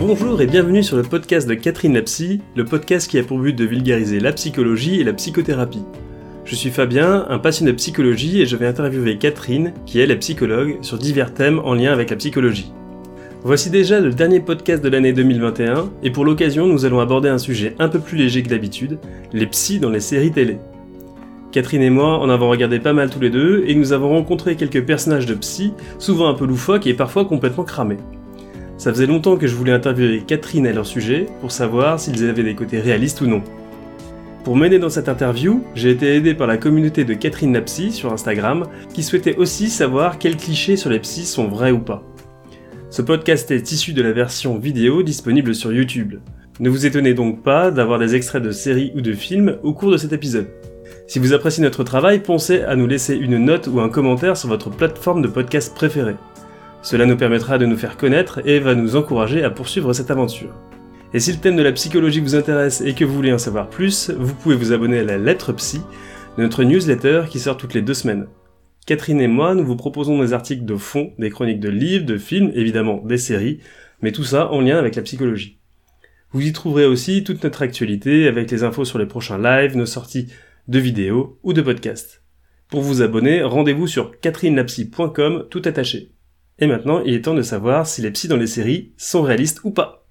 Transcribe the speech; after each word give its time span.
Bonjour 0.00 0.40
et 0.40 0.46
bienvenue 0.46 0.82
sur 0.82 0.96
le 0.96 1.02
podcast 1.02 1.46
de 1.46 1.52
Catherine 1.52 1.92
la 1.92 2.00
Psy, 2.00 2.40
le 2.56 2.64
podcast 2.64 3.06
qui 3.10 3.18
a 3.18 3.22
pour 3.22 3.38
but 3.38 3.52
de 3.52 3.66
vulgariser 3.66 4.18
la 4.18 4.32
psychologie 4.32 4.98
et 4.98 5.04
la 5.04 5.12
psychothérapie. 5.12 5.84
Je 6.46 6.54
suis 6.54 6.70
Fabien, 6.70 7.26
un 7.28 7.38
passionné 7.38 7.72
de 7.72 7.76
psychologie 7.76 8.40
et 8.40 8.46
je 8.46 8.56
vais 8.56 8.66
interviewer 8.66 9.18
Catherine, 9.18 9.74
qui 9.84 10.00
elle 10.00 10.10
est 10.10 10.16
psychologue, 10.16 10.78
sur 10.80 10.96
divers 10.96 11.34
thèmes 11.34 11.58
en 11.58 11.74
lien 11.74 11.92
avec 11.92 12.08
la 12.08 12.16
psychologie. 12.16 12.72
Voici 13.42 13.68
déjà 13.68 14.00
le 14.00 14.08
dernier 14.08 14.40
podcast 14.40 14.82
de 14.82 14.88
l'année 14.88 15.12
2021 15.12 15.90
et 16.02 16.10
pour 16.10 16.24
l'occasion 16.24 16.66
nous 16.66 16.86
allons 16.86 17.00
aborder 17.00 17.28
un 17.28 17.36
sujet 17.36 17.76
un 17.78 17.90
peu 17.90 18.00
plus 18.00 18.16
léger 18.16 18.42
que 18.42 18.48
d'habitude, 18.48 18.98
les 19.34 19.46
psys 19.48 19.80
dans 19.80 19.90
les 19.90 20.00
séries 20.00 20.32
télé. 20.32 20.56
Catherine 21.52 21.82
et 21.82 21.90
moi 21.90 22.18
en 22.20 22.30
avons 22.30 22.48
regardé 22.48 22.78
pas 22.78 22.94
mal 22.94 23.10
tous 23.10 23.20
les 23.20 23.28
deux 23.28 23.64
et 23.66 23.74
nous 23.74 23.92
avons 23.92 24.08
rencontré 24.08 24.56
quelques 24.56 24.82
personnages 24.82 25.26
de 25.26 25.34
psy, 25.34 25.74
souvent 25.98 26.30
un 26.30 26.34
peu 26.34 26.46
loufoques 26.46 26.86
et 26.86 26.94
parfois 26.94 27.26
complètement 27.26 27.64
cramés. 27.64 27.98
Ça 28.80 28.94
faisait 28.94 29.04
longtemps 29.04 29.36
que 29.36 29.46
je 29.46 29.54
voulais 29.54 29.72
interviewer 29.72 30.22
Catherine 30.26 30.66
à 30.66 30.72
leur 30.72 30.86
sujet 30.86 31.26
pour 31.42 31.52
savoir 31.52 32.00
s'ils 32.00 32.26
avaient 32.26 32.42
des 32.42 32.54
côtés 32.54 32.80
réalistes 32.80 33.20
ou 33.20 33.26
non. 33.26 33.42
Pour 34.42 34.56
m'aider 34.56 34.78
dans 34.78 34.88
cette 34.88 35.10
interview, 35.10 35.62
j'ai 35.74 35.90
été 35.90 36.16
aidé 36.16 36.32
par 36.32 36.46
la 36.46 36.56
communauté 36.56 37.04
de 37.04 37.12
Catherine 37.12 37.52
la 37.52 37.60
psy 37.60 37.92
sur 37.92 38.10
Instagram 38.10 38.68
qui 38.94 39.02
souhaitait 39.02 39.36
aussi 39.36 39.68
savoir 39.68 40.18
quels 40.18 40.38
clichés 40.38 40.78
sur 40.78 40.88
les 40.88 40.98
psys 40.98 41.26
sont 41.26 41.46
vrais 41.46 41.72
ou 41.72 41.80
pas. 41.80 42.02
Ce 42.88 43.02
podcast 43.02 43.50
est 43.50 43.70
issu 43.70 43.92
de 43.92 44.00
la 44.00 44.12
version 44.12 44.58
vidéo 44.58 45.02
disponible 45.02 45.54
sur 45.54 45.74
YouTube. 45.74 46.14
Ne 46.58 46.70
vous 46.70 46.86
étonnez 46.86 47.12
donc 47.12 47.42
pas 47.42 47.70
d'avoir 47.70 47.98
des 47.98 48.14
extraits 48.14 48.42
de 48.42 48.50
séries 48.50 48.92
ou 48.96 49.02
de 49.02 49.12
films 49.12 49.58
au 49.62 49.74
cours 49.74 49.90
de 49.90 49.98
cet 49.98 50.14
épisode. 50.14 50.48
Si 51.06 51.18
vous 51.18 51.34
appréciez 51.34 51.62
notre 51.62 51.84
travail, 51.84 52.20
pensez 52.20 52.62
à 52.62 52.76
nous 52.76 52.86
laisser 52.86 53.14
une 53.14 53.36
note 53.36 53.66
ou 53.66 53.78
un 53.80 53.90
commentaire 53.90 54.38
sur 54.38 54.48
votre 54.48 54.70
plateforme 54.70 55.20
de 55.20 55.28
podcast 55.28 55.74
préférée. 55.74 56.16
Cela 56.82 57.04
nous 57.04 57.16
permettra 57.16 57.58
de 57.58 57.66
nous 57.66 57.76
faire 57.76 57.96
connaître 57.96 58.40
et 58.46 58.58
va 58.58 58.74
nous 58.74 58.96
encourager 58.96 59.44
à 59.44 59.50
poursuivre 59.50 59.92
cette 59.92 60.10
aventure. 60.10 60.54
Et 61.12 61.20
si 61.20 61.32
le 61.32 61.38
thème 61.38 61.56
de 61.56 61.62
la 61.62 61.72
psychologie 61.72 62.20
vous 62.20 62.36
intéresse 62.36 62.80
et 62.80 62.94
que 62.94 63.04
vous 63.04 63.14
voulez 63.14 63.32
en 63.32 63.38
savoir 63.38 63.68
plus, 63.68 64.10
vous 64.10 64.34
pouvez 64.34 64.54
vous 64.54 64.72
abonner 64.72 65.00
à 65.00 65.04
la 65.04 65.18
lettre 65.18 65.52
psy, 65.52 65.80
notre 66.38 66.62
newsletter 66.62 67.24
qui 67.28 67.38
sort 67.38 67.56
toutes 67.56 67.74
les 67.74 67.82
deux 67.82 67.94
semaines. 67.94 68.28
Catherine 68.86 69.20
et 69.20 69.28
moi, 69.28 69.54
nous 69.54 69.64
vous 69.64 69.76
proposons 69.76 70.20
des 70.20 70.32
articles 70.32 70.64
de 70.64 70.76
fond, 70.76 71.12
des 71.18 71.30
chroniques 71.30 71.60
de 71.60 71.68
livres, 71.68 72.06
de 72.06 72.16
films, 72.16 72.52
évidemment 72.54 73.02
des 73.04 73.18
séries, 73.18 73.60
mais 74.00 74.12
tout 74.12 74.24
ça 74.24 74.50
en 74.50 74.60
lien 74.60 74.78
avec 74.78 74.96
la 74.96 75.02
psychologie. 75.02 75.58
Vous 76.32 76.46
y 76.46 76.52
trouverez 76.52 76.86
aussi 76.86 77.24
toute 77.24 77.42
notre 77.42 77.62
actualité 77.62 78.28
avec 78.28 78.50
les 78.50 78.62
infos 78.62 78.84
sur 78.84 78.98
les 78.98 79.06
prochains 79.06 79.38
lives, 79.38 79.76
nos 79.76 79.86
sorties 79.86 80.28
de 80.68 80.78
vidéos 80.78 81.38
ou 81.42 81.52
de 81.52 81.60
podcasts. 81.60 82.22
Pour 82.68 82.82
vous 82.82 83.02
abonner, 83.02 83.42
rendez-vous 83.42 83.88
sur 83.88 84.18
catherinelapsy.com 84.20 85.46
tout 85.50 85.62
attaché. 85.64 86.12
Et 86.60 86.66
maintenant, 86.66 87.02
il 87.04 87.14
est 87.14 87.22
temps 87.22 87.34
de 87.34 87.42
savoir 87.42 87.86
si 87.86 88.02
les 88.02 88.10
psys 88.10 88.28
dans 88.28 88.36
les 88.36 88.46
séries 88.46 88.92
sont 88.98 89.22
réalistes 89.22 89.60
ou 89.64 89.70
pas. 89.70 90.06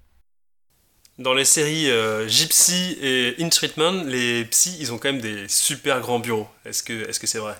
Dans 1.18 1.34
les 1.34 1.44
séries 1.44 1.90
euh, 1.90 2.26
Gypsy 2.26 2.96
et 3.00 3.36
In 3.40 3.50
Treatment, 3.50 4.04
les 4.04 4.44
psys, 4.46 4.76
ils 4.80 4.92
ont 4.92 4.98
quand 4.98 5.12
même 5.12 5.20
des 5.20 5.46
super 5.48 6.00
grands 6.00 6.18
bureaux. 6.18 6.48
Est-ce 6.64 6.82
que 6.82 7.08
est-ce 7.08 7.20
que 7.20 7.26
c'est 7.26 7.38
vrai? 7.38 7.54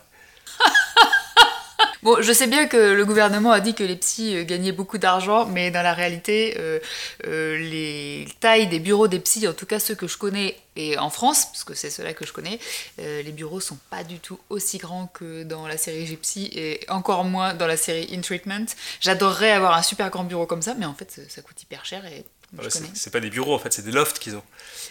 Bon, 2.02 2.16
je 2.22 2.32
sais 2.32 2.46
bien 2.46 2.66
que 2.66 2.78
le 2.78 3.04
gouvernement 3.04 3.50
a 3.50 3.60
dit 3.60 3.74
que 3.74 3.84
les 3.84 3.96
psys 3.96 4.34
euh, 4.34 4.44
gagnaient 4.44 4.72
beaucoup 4.72 4.96
d'argent, 4.96 5.44
mais 5.44 5.70
dans 5.70 5.82
la 5.82 5.92
réalité, 5.92 6.56
euh, 6.58 6.78
euh, 7.26 7.58
les 7.58 8.26
tailles 8.40 8.68
des 8.68 8.78
bureaux 8.78 9.06
des 9.06 9.20
psys, 9.20 9.46
en 9.46 9.52
tout 9.52 9.66
cas 9.66 9.78
ceux 9.78 9.94
que 9.94 10.06
je 10.06 10.16
connais, 10.16 10.56
et 10.76 10.96
en 10.96 11.10
France, 11.10 11.44
parce 11.46 11.62
que 11.62 11.74
c'est 11.74 11.90
ceux-là 11.90 12.14
que 12.14 12.24
je 12.24 12.32
connais, 12.32 12.58
les 12.96 13.32
bureaux 13.32 13.60
sont 13.60 13.76
pas 13.90 14.02
du 14.02 14.18
tout 14.18 14.38
aussi 14.48 14.78
grands 14.78 15.08
que 15.08 15.42
dans 15.42 15.66
la 15.66 15.76
série 15.76 16.06
Gypsy, 16.06 16.48
et 16.54 16.80
encore 16.88 17.24
moins 17.24 17.52
dans 17.52 17.66
la 17.66 17.76
série 17.76 18.08
In 18.14 18.22
Treatment. 18.22 18.64
J'adorerais 19.00 19.50
avoir 19.50 19.74
un 19.74 19.82
super 19.82 20.08
grand 20.08 20.24
bureau 20.24 20.46
comme 20.46 20.62
ça, 20.62 20.74
mais 20.78 20.86
en 20.86 20.94
fait, 20.94 21.20
ça 21.28 21.42
coûte 21.42 21.60
hyper 21.62 21.84
cher 21.84 22.06
et 22.06 22.24
ah 22.58 22.62
c'est 22.94 23.10
pas 23.10 23.20
des 23.20 23.30
bureaux 23.30 23.54
en 23.54 23.58
fait, 23.58 23.72
c'est 23.72 23.84
des 23.84 23.92
lofts 23.92 24.18
qu'ils 24.18 24.34
ont. 24.34 24.42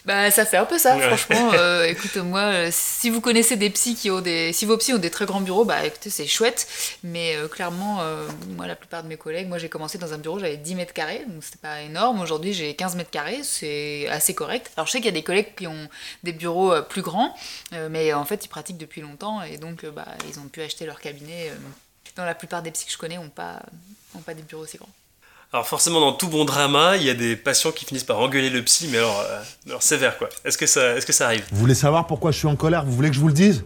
Bah 0.05 0.31
ça 0.31 0.45
fait 0.45 0.57
un 0.57 0.66
peu 0.66 0.78
ça, 0.78 0.97
franchement. 0.97 1.51
Euh, 1.59 1.84
écoute, 1.85 2.16
moi, 2.17 2.41
euh, 2.41 2.69
si 2.72 3.09
vous 3.09 3.22
connaissez 3.22 3.57
des 3.57 3.69
psys 3.69 3.95
qui 3.95 4.09
ont 4.11 4.22
des, 4.22 4.53
si 4.53 4.66
vos 4.66 4.78
psys 4.78 4.94
ont 4.94 5.00
des 5.00 5.09
très 5.09 5.25
grands 5.25 5.41
bureaux, 5.41 5.66
bah 5.66 5.85
écoutez, 5.85 6.09
c'est 6.09 6.28
chouette. 6.28 6.67
Mais 7.03 7.35
euh, 7.35 7.47
clairement, 7.47 8.01
moi, 8.56 8.67
la 8.67 8.75
plupart 8.75 9.03
de 9.03 9.07
mes 9.07 9.17
collègues, 9.17 9.47
moi 9.47 9.57
j'ai 9.57 9.67
commencé 9.67 9.97
dans 9.97 10.13
un 10.13 10.17
bureau, 10.17 10.39
j'avais 10.39 10.57
10 10.57 10.75
mètres 10.75 10.94
carrés, 10.94 11.25
donc 11.28 11.44
c'était 11.44 11.57
pas 11.57 11.81
énorme. 11.81 12.22
Aujourd'hui, 12.22 12.53
j'ai 12.53 12.75
15 12.75 12.95
mètres 12.95 13.09
carrés, 13.09 13.41
c'est 13.44 14.07
assez 14.07 14.34
correct. 14.34 14.72
Alors 14.78 14.88
je 14.88 14.94
sais 14.94 15.00
qu'il 15.00 15.07
y 15.07 15.09
a 15.09 15.13
des 15.13 15.23
collègues 15.23 15.53
qui 15.55 15.67
ont 15.67 15.89
des 16.23 16.34
bureaux 16.34 16.81
plus 16.84 17.01
grands, 17.01 17.35
mais 17.89 18.13
en 18.13 18.25
fait, 18.25 18.45
ils 18.45 18.50
pratiquent 18.50 18.78
depuis 18.78 19.01
longtemps 19.01 19.41
et 19.41 19.57
donc 19.57 19.85
bah 19.85 20.07
ils 20.29 20.39
ont 20.39 20.47
pu 20.47 20.61
acheter 20.61 20.85
leur 20.85 21.01
cabinet. 21.01 21.51
dans 22.16 22.25
la 22.25 22.35
plupart 22.35 22.61
des 22.61 22.72
psys 22.72 22.85
que 22.85 22.91
je 22.91 22.97
connais, 22.97 23.17
ont 23.17 23.29
pas, 23.29 23.61
ont 24.16 24.22
pas 24.22 24.34
des 24.34 24.44
bureaux 24.44 24.63
aussi 24.63 24.78
grands. 24.78 24.89
Alors 25.51 25.65
forcément, 25.65 25.99
dans 25.99 26.11
tout 26.11 26.27
bon 26.27 26.45
drama, 26.45 26.95
il 26.97 27.03
y 27.03 27.09
a 27.09 27.15
des 27.15 27.35
patients 27.35 27.71
qui 27.71 27.83
finissent 27.83 28.03
par 28.03 28.19
engueuler 28.19 28.51
le 28.51 28.61
psy, 28.61 28.87
mais 28.91 28.99
alors, 28.99 29.19
euh, 29.27 29.73
sévère 29.79 30.15
quoi. 30.19 30.29
Est-ce 30.45 30.59
que, 30.59 30.67
ça, 30.67 31.25
arrive? 31.25 31.43
Vous 31.51 31.59
voulez 31.59 31.73
savoir 31.73 32.05
pourquoi 32.05 32.29
je 32.29 32.37
suis 32.37 32.47
en 32.47 32.55
colère? 32.55 32.85
Vous 32.85 32.91
voulez 32.91 33.09
que 33.09 33.15
je 33.15 33.19
vous 33.19 33.29
le 33.29 33.33
dise? 33.33 33.63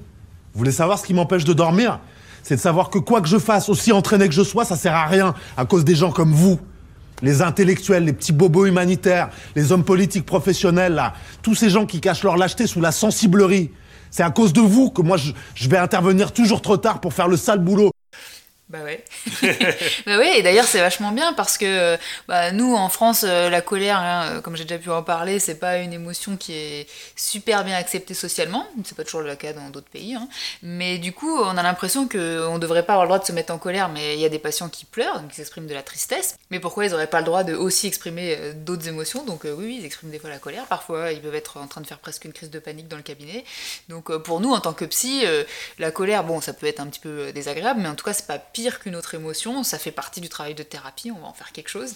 Vous 0.53 0.59
voulez 0.59 0.71
savoir 0.71 0.97
ce 0.97 1.05
qui 1.05 1.13
m'empêche 1.13 1.43
de 1.43 1.51
dormir? 1.51 1.99
C'est 2.41 2.55
de 2.55 2.61
savoir 2.61 2.89
que 2.89 2.99
quoi 2.99 3.19
que 3.19 3.27
je 3.27 3.37
fasse, 3.37 3.67
aussi 3.67 3.91
entraîné 3.91 4.29
que 4.29 4.33
je 4.33 4.43
sois, 4.43 4.63
ça 4.63 4.77
sert 4.77 4.95
à 4.95 5.07
rien 5.07 5.33
à 5.57 5.65
cause 5.65 5.83
des 5.83 5.95
gens 5.95 6.11
comme 6.11 6.31
vous. 6.31 6.57
Les 7.21 7.41
intellectuels, 7.41 8.05
les 8.05 8.13
petits 8.13 8.33
bobos 8.33 8.65
humanitaires, 8.65 9.29
les 9.55 9.73
hommes 9.73 9.83
politiques 9.83 10.25
professionnels, 10.25 11.11
tous 11.41 11.55
ces 11.55 11.69
gens 11.69 11.85
qui 11.85 11.99
cachent 11.99 12.23
leur 12.23 12.37
lâcheté 12.37 12.65
sous 12.65 12.79
la 12.79 12.93
sensiblerie. 12.93 13.71
C'est 14.09 14.23
à 14.23 14.31
cause 14.31 14.53
de 14.53 14.61
vous 14.61 14.89
que 14.89 15.01
moi 15.01 15.17
je 15.17 15.69
vais 15.69 15.77
intervenir 15.77 16.31
toujours 16.31 16.61
trop 16.61 16.77
tard 16.77 17.01
pour 17.01 17.13
faire 17.13 17.27
le 17.27 17.35
sale 17.35 17.59
boulot. 17.59 17.92
Bah 18.73 18.79
ouais. 18.83 19.05
bah 20.07 20.17
ouais, 20.17 20.39
et 20.39 20.41
d'ailleurs 20.41 20.65
c'est 20.65 20.79
vachement 20.79 21.11
bien 21.11 21.33
parce 21.33 21.59
que 21.59 21.95
bah, 22.27 22.51
nous 22.51 22.73
en 22.75 22.89
France, 22.89 23.23
euh, 23.23 23.51
la 23.51 23.61
colère, 23.61 23.99
hein, 23.99 24.41
comme 24.41 24.55
j'ai 24.55 24.63
déjà 24.63 24.79
pu 24.79 24.89
en 24.89 25.03
parler, 25.03 25.37
c'est 25.37 25.59
pas 25.59 25.77
une 25.77 25.93
émotion 25.93 26.37
qui 26.37 26.53
est 26.53 26.87
super 27.15 27.63
bien 27.65 27.75
acceptée 27.75 28.15
socialement. 28.15 28.65
C'est 28.83 28.97
pas 28.97 29.03
toujours 29.03 29.21
le 29.21 29.35
cas 29.35 29.53
dans 29.53 29.69
d'autres 29.69 29.91
pays. 29.91 30.15
Hein. 30.15 30.27
Mais 30.63 30.97
du 30.97 31.13
coup, 31.13 31.37
on 31.37 31.55
a 31.55 31.61
l'impression 31.61 32.07
qu'on 32.07 32.57
devrait 32.57 32.83
pas 32.83 32.93
avoir 32.93 33.05
le 33.05 33.09
droit 33.09 33.19
de 33.19 33.25
se 33.25 33.31
mettre 33.31 33.53
en 33.53 33.59
colère, 33.59 33.89
mais 33.89 34.15
il 34.15 34.19
y 34.19 34.25
a 34.25 34.29
des 34.29 34.39
patients 34.39 34.69
qui 34.69 34.85
pleurent, 34.85 35.19
donc 35.21 35.37
ils 35.37 35.41
expriment 35.41 35.67
de 35.67 35.73
la 35.75 35.83
tristesse. 35.83 36.35
Mais 36.49 36.59
pourquoi 36.59 36.87
ils 36.87 36.95
auraient 36.95 37.05
pas 37.05 37.19
le 37.19 37.25
droit 37.25 37.43
de 37.43 37.53
aussi 37.53 37.85
exprimer 37.85 38.35
euh, 38.39 38.53
d'autres 38.55 38.87
émotions? 38.87 39.23
Donc 39.23 39.45
euh, 39.45 39.53
oui, 39.55 39.65
oui, 39.65 39.77
ils 39.81 39.85
expriment 39.85 40.09
des 40.09 40.17
fois 40.17 40.31
la 40.31 40.39
colère. 40.39 40.65
Parfois, 40.65 41.11
ils 41.11 41.21
peuvent 41.21 41.35
être 41.35 41.57
en 41.57 41.67
train 41.67 41.81
de 41.81 41.85
faire 41.85 41.99
presque 41.99 42.25
une 42.25 42.33
crise 42.33 42.49
de 42.49 42.57
panique 42.57 42.87
dans 42.87 42.97
le 42.97 43.03
cabinet. 43.03 43.45
Donc 43.87 44.11
pour 44.23 44.39
nous, 44.39 44.51
en 44.51 44.59
tant 44.59 44.73
que 44.73 44.85
psy, 44.85 45.25
la 45.77 45.91
colère, 45.91 46.23
bon, 46.23 46.41
ça 46.41 46.53
peut 46.53 46.65
être 46.65 46.79
un 46.79 46.87
petit 46.87 46.99
peu 46.99 47.31
désagréable, 47.33 47.81
mais 47.81 47.87
en 47.89 47.95
tout 47.95 48.05
cas, 48.05 48.13
c'est 48.13 48.25
pas 48.25 48.39
pire 48.39 48.62
qu'une 48.71 48.95
autre 48.95 49.15
émotion, 49.15 49.63
ça 49.63 49.77
fait 49.77 49.91
partie 49.91 50.21
du 50.21 50.29
travail 50.29 50.55
de 50.55 50.63
thérapie, 50.63 51.11
on 51.11 51.19
va 51.19 51.27
en 51.27 51.33
faire 51.33 51.51
quelque 51.51 51.69
chose. 51.69 51.93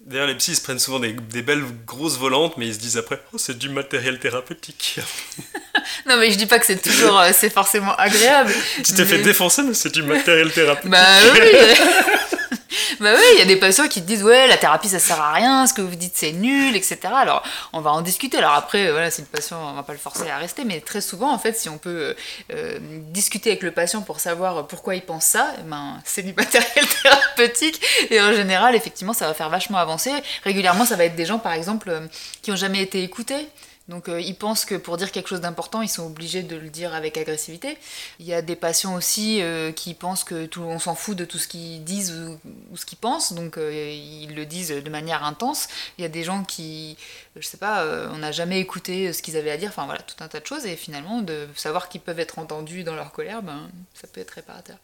D'ailleurs, 0.00 0.28
les 0.28 0.36
psys 0.36 0.54
se 0.54 0.62
prennent 0.62 0.78
souvent 0.78 1.00
des, 1.00 1.12
belles 1.42 1.64
grosses 1.84 2.18
volantes, 2.18 2.56
mais 2.56 2.68
ils 2.68 2.74
se 2.74 2.78
disent 2.78 2.96
après, 2.96 3.20
oh, 3.32 3.38
c'est 3.38 3.58
du 3.58 3.68
matériel 3.68 4.20
thérapeutique. 4.20 5.00
non, 6.06 6.16
mais 6.18 6.30
je 6.30 6.38
dis 6.38 6.46
pas 6.46 6.60
que 6.60 6.66
c'est 6.66 6.80
toujours, 6.80 7.18
euh, 7.18 7.30
c'est 7.34 7.50
forcément 7.50 7.94
agréable. 7.96 8.52
tu 8.84 8.94
t'es 8.94 9.04
fait 9.04 9.18
défoncer, 9.18 9.62
mais 9.62 9.74
c'est 9.74 9.92
du 9.92 10.02
matériel 10.02 10.52
thérapeutique. 10.52 10.90
bah 10.90 11.04
oui 11.34 11.40
bah 13.00 13.12
oui, 13.14 13.24
il 13.34 13.38
y 13.38 13.42
a 13.42 13.46
des 13.46 13.56
patients 13.56 13.88
qui 13.88 14.02
te 14.02 14.06
disent 14.06 14.22
ouais, 14.22 14.46
la 14.46 14.56
thérapie 14.56 14.88
ça 14.88 14.98
sert 14.98 15.20
à 15.20 15.32
rien, 15.32 15.66
ce 15.66 15.74
que 15.74 15.80
vous 15.80 15.94
dites 15.94 16.12
c'est 16.14 16.32
nul, 16.32 16.76
etc. 16.76 16.98
Alors 17.14 17.42
on 17.72 17.80
va 17.80 17.92
en 17.92 18.02
discuter. 18.02 18.38
Alors 18.38 18.52
après, 18.52 18.90
voilà, 18.90 19.10
si 19.10 19.22
le 19.22 19.26
patient, 19.26 19.58
on 19.70 19.74
va 19.74 19.82
pas 19.82 19.92
le 19.92 19.98
forcer 19.98 20.28
à 20.28 20.38
rester, 20.38 20.64
mais 20.64 20.80
très 20.80 21.00
souvent 21.00 21.32
en 21.32 21.38
fait, 21.38 21.56
si 21.56 21.68
on 21.68 21.78
peut 21.78 22.14
euh, 22.52 22.78
discuter 23.10 23.50
avec 23.50 23.62
le 23.62 23.70
patient 23.70 24.02
pour 24.02 24.20
savoir 24.20 24.66
pourquoi 24.66 24.94
il 24.94 25.02
pense 25.02 25.24
ça, 25.24 25.54
eh 25.58 25.62
ben 25.62 26.00
c'est 26.04 26.22
du 26.22 26.32
matériel 26.34 26.86
thérapeutique 27.02 27.80
et 28.10 28.20
en 28.20 28.32
général, 28.32 28.74
effectivement, 28.74 29.12
ça 29.12 29.26
va 29.26 29.34
faire 29.34 29.48
vachement 29.48 29.78
avancer. 29.78 30.12
Régulièrement, 30.44 30.84
ça 30.84 30.96
va 30.96 31.04
être 31.04 31.16
des 31.16 31.26
gens 31.26 31.38
par 31.38 31.52
exemple 31.52 31.90
euh, 31.90 32.06
qui 32.42 32.52
ont 32.52 32.56
jamais 32.56 32.82
été 32.82 33.02
écoutés 33.02 33.48
donc 33.88 34.08
euh, 34.08 34.20
ils 34.20 34.34
pensent 34.34 34.66
que 34.66 34.74
pour 34.74 34.98
dire 34.98 35.10
quelque 35.10 35.28
chose 35.28 35.40
d'important, 35.40 35.80
ils 35.80 35.88
sont 35.88 36.06
obligés 36.06 36.42
de 36.42 36.56
le 36.56 36.68
dire 36.68 36.94
avec 36.94 37.16
agressivité. 37.16 37.78
Il 38.20 38.26
y 38.26 38.34
a 38.34 38.42
des 38.42 38.54
patients 38.54 38.94
aussi 38.94 39.40
euh, 39.40 39.72
qui 39.72 39.94
pensent 39.94 40.24
que 40.24 40.44
tout, 40.44 40.62
on 40.62 40.78
s'en 40.78 40.94
fout 40.94 41.16
de 41.16 41.24
tout 41.24 41.38
ce 41.38 41.48
qu'ils 41.48 41.82
disent 41.84 42.12
ou, 42.12 42.76
ce 42.76 42.84
qu'ils 42.84 42.98
pensent, 42.98 43.32
donc 43.32 43.56
euh, 43.56 43.72
ils 43.72 44.34
le 44.34 44.44
disent 44.44 44.70
de 44.70 44.90
manière 44.90 45.24
intense. 45.24 45.68
Il 45.96 46.02
y 46.02 46.04
a 46.04 46.08
des 46.08 46.22
gens 46.22 46.44
qui, 46.44 46.98
je 47.36 47.46
sais 47.46 47.56
pas, 47.56 47.86
on 48.12 48.18
n'a 48.18 48.32
jamais 48.32 48.60
écouté 48.60 49.12
ce 49.12 49.22
qu'ils 49.22 49.36
avaient 49.36 49.50
à 49.50 49.56
dire. 49.56 49.70
Enfin 49.70 49.86
voilà, 49.86 50.02
tout 50.02 50.22
un 50.22 50.28
tas 50.28 50.40
de 50.40 50.46
choses 50.46 50.66
et 50.66 50.76
finalement 50.76 51.22
de 51.22 51.48
savoir 51.56 51.88
qu'ils 51.88 52.02
peuvent 52.02 52.20
être 52.20 52.38
entendus 52.38 52.84
dans 52.84 52.94
leur 52.94 53.12
colère, 53.12 53.42
ben 53.42 53.70
ça 53.94 54.06
peut 54.06 54.20
être 54.20 54.32
réparateur. 54.32 54.76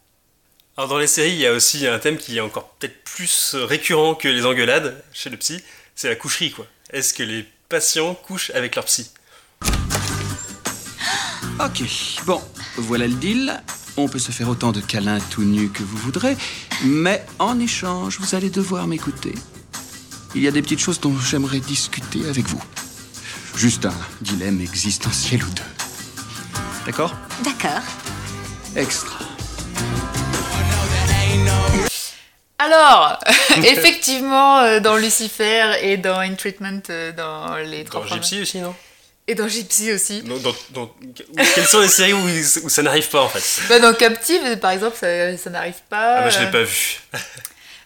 Alors 0.77 0.89
dans 0.89 0.97
les 0.97 1.07
séries, 1.07 1.31
il 1.31 1.39
y 1.39 1.47
a 1.47 1.53
aussi 1.53 1.87
un 1.87 1.99
thème 1.99 2.17
qui 2.17 2.37
est 2.37 2.41
encore 2.41 2.69
peut-être 2.79 3.03
plus 3.03 3.55
récurrent 3.55 4.15
que 4.15 4.27
les 4.27 4.45
engueulades 4.45 5.01
chez 5.13 5.29
le 5.29 5.37
psy, 5.37 5.63
c'est 5.95 6.09
la 6.09 6.15
coucherie 6.15 6.51
quoi. 6.51 6.65
Est-ce 6.91 7.13
que 7.13 7.23
les 7.23 7.45
patients 7.69 8.15
couchent 8.15 8.51
avec 8.51 8.75
leur 8.75 8.85
psy. 8.85 9.09
Ok, 11.59 11.83
bon, 12.25 12.41
voilà 12.77 13.07
le 13.07 13.13
deal. 13.13 13.61
On 13.97 14.09
peut 14.09 14.19
se 14.19 14.31
faire 14.31 14.49
autant 14.49 14.73
de 14.73 14.81
câlins 14.81 15.19
tout 15.29 15.43
nus 15.43 15.69
que 15.69 15.83
vous 15.83 15.97
voudrez, 15.97 16.35
mais 16.83 17.25
en 17.39 17.59
échange, 17.59 18.19
vous 18.19 18.35
allez 18.35 18.49
devoir 18.49 18.87
m'écouter. 18.87 19.33
Il 20.35 20.41
y 20.41 20.47
a 20.49 20.51
des 20.51 20.61
petites 20.61 20.81
choses 20.81 20.99
dont 20.99 21.17
j'aimerais 21.17 21.61
discuter 21.61 22.27
avec 22.27 22.45
vous. 22.47 22.61
Juste 23.55 23.85
un 23.85 23.93
dilemme 24.19 24.59
existentiel 24.59 25.43
ou 25.45 25.49
deux. 25.49 25.63
D'accord? 26.85 27.15
D'accord. 27.43 27.81
Extra. 28.75 29.34
Alors 32.57 33.19
effectivement, 33.63 34.59
euh, 34.59 34.79
dans 34.79 34.95
Lucifer 34.97 35.73
et 35.81 35.97
dans 35.97 36.19
In 36.19 36.35
Treatment, 36.35 36.81
euh, 36.89 37.11
dans 37.11 37.55
les 37.57 37.83
Dans 37.83 37.89
trois 38.01 38.07
Gypsy 38.07 38.41
aussi, 38.41 38.59
non? 38.59 38.73
Et 39.27 39.33
dans 39.35 39.47
Gypsy 39.47 39.91
aussi. 39.91 40.21
dans, 40.21 40.37
dans- 40.37 40.55
dans- 40.71 40.95
Quelles 41.55 41.65
sont 41.65 41.81
les 41.81 41.87
séries 41.87 42.13
où, 42.13 42.19
où 42.63 42.69
ça 42.69 42.83
n'arrive 42.83 43.09
pas 43.09 43.21
en 43.23 43.29
fait? 43.29 43.63
Bah, 43.67 43.79
dans 43.79 43.93
Captive, 43.93 44.57
par 44.59 44.71
exemple, 44.71 44.95
ça, 44.99 45.35
ça 45.37 45.49
n'arrive 45.49 45.81
pas. 45.89 46.17
Ah, 46.17 46.21
moi 46.21 46.29
je 46.29 46.39
l'ai 46.39 46.51
pas 46.51 46.63
vu. 46.63 46.99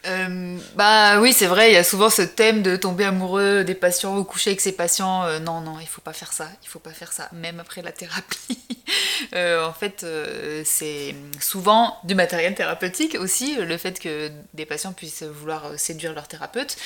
Euh, 0.07 0.57
bah 0.75 1.19
oui, 1.19 1.33
c'est 1.33 1.45
vrai, 1.45 1.71
il 1.71 1.73
y 1.73 1.77
a 1.77 1.83
souvent 1.83 2.09
ce 2.09 2.21
thème 2.21 2.61
de 2.61 2.75
tomber 2.77 3.03
amoureux 3.05 3.63
des 3.65 3.73
patients 3.75 4.17
ou 4.17 4.23
coucher 4.23 4.51
avec 4.51 4.61
ses 4.61 4.71
patients. 4.71 5.23
Euh, 5.25 5.39
non, 5.39 5.59
non, 5.61 5.77
il 5.81 5.87
faut 5.87 5.99
pas 6.01 6.13
faire 6.13 6.31
ça, 6.31 6.47
il 6.63 6.67
faut 6.69 6.79
pas 6.79 6.91
faire 6.91 7.11
ça, 7.11 7.27
même 7.33 7.59
après 7.59 7.81
la 7.81 7.91
thérapie. 7.91 8.59
Euh, 9.33 9.63
en 9.65 9.73
fait, 9.73 10.03
euh, 10.03 10.63
c'est 10.65 11.13
souvent 11.39 11.97
du 12.03 12.15
matériel 12.15 12.55
thérapeutique 12.55 13.15
aussi, 13.19 13.55
le 13.57 13.77
fait 13.77 13.99
que 13.99 14.31
des 14.53 14.65
patients 14.65 14.93
puissent 14.93 15.23
vouloir 15.23 15.65
euh, 15.65 15.77
séduire 15.77 16.13
leur 16.13 16.27
thérapeute. 16.27 16.77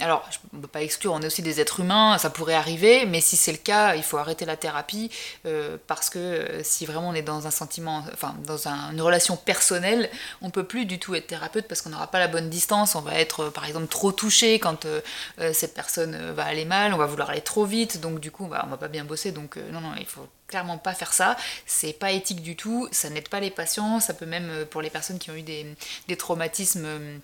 Alors, 0.00 0.28
on 0.52 0.56
ne 0.56 0.62
peut 0.62 0.68
pas 0.68 0.82
exclure, 0.82 1.12
on 1.12 1.20
est 1.22 1.26
aussi 1.26 1.42
des 1.42 1.60
êtres 1.60 1.80
humains, 1.80 2.18
ça 2.18 2.28
pourrait 2.28 2.54
arriver, 2.54 3.06
mais 3.06 3.20
si 3.20 3.36
c'est 3.36 3.52
le 3.52 3.58
cas, 3.58 3.94
il 3.94 4.02
faut 4.02 4.18
arrêter 4.18 4.44
la 4.44 4.56
thérapie 4.56 5.10
parce 5.86 6.10
que 6.10 6.60
si 6.62 6.86
vraiment 6.86 7.10
on 7.10 7.14
est 7.14 7.22
dans 7.22 7.46
un 7.46 7.50
sentiment, 7.50 8.04
enfin 8.12 8.34
dans 8.46 8.68
un- 8.68 8.92
une 8.92 9.00
relation 9.00 9.36
personnelle, 9.36 10.10
on 10.42 10.50
peut 10.50 10.64
plus 10.64 10.86
du 10.86 10.98
tout 10.98 11.14
être 11.14 11.26
thérapeute 11.28 11.66
parce 11.68 11.82
qu'on 11.82 11.90
n'aura 11.90 12.08
pas 12.08 12.18
la 12.18 12.28
bonne 12.28 12.50
distance, 12.50 12.94
on 12.94 13.00
va 13.00 13.14
être 13.18 13.48
par 13.50 13.64
exemple 13.64 13.86
trop 13.88 14.12
touché 14.12 14.58
quand 14.58 14.86
cette 15.52 15.74
personne 15.74 16.32
va 16.32 16.44
aller 16.44 16.64
mal, 16.64 16.92
on 16.94 16.98
va 16.98 17.06
vouloir 17.06 17.30
aller 17.30 17.40
trop 17.40 17.64
vite, 17.64 18.00
donc 18.00 18.20
du 18.20 18.30
coup 18.30 18.44
on 18.44 18.48
va, 18.48 18.64
on 18.66 18.70
va 18.70 18.76
pas 18.76 18.88
bien 18.88 19.04
bosser, 19.04 19.32
donc 19.32 19.56
non, 19.72 19.80
non, 19.80 19.92
il 19.98 20.06
faut 20.06 20.26
clairement 20.54 20.78
pas 20.78 20.94
faire 20.94 21.12
ça, 21.12 21.36
c'est 21.66 21.92
pas 21.92 22.12
éthique 22.12 22.40
du 22.40 22.54
tout, 22.54 22.86
ça 22.92 23.10
n'aide 23.10 23.28
pas 23.28 23.40
les 23.40 23.50
patients, 23.50 23.98
ça 23.98 24.14
peut 24.14 24.24
même 24.24 24.50
euh, 24.50 24.64
pour 24.64 24.82
les 24.82 24.90
personnes 24.90 25.18
qui 25.18 25.32
ont 25.32 25.34
eu 25.34 25.42
des, 25.42 25.66
des 26.06 26.16
traumatismes. 26.16 26.84
euh, 26.84 27.18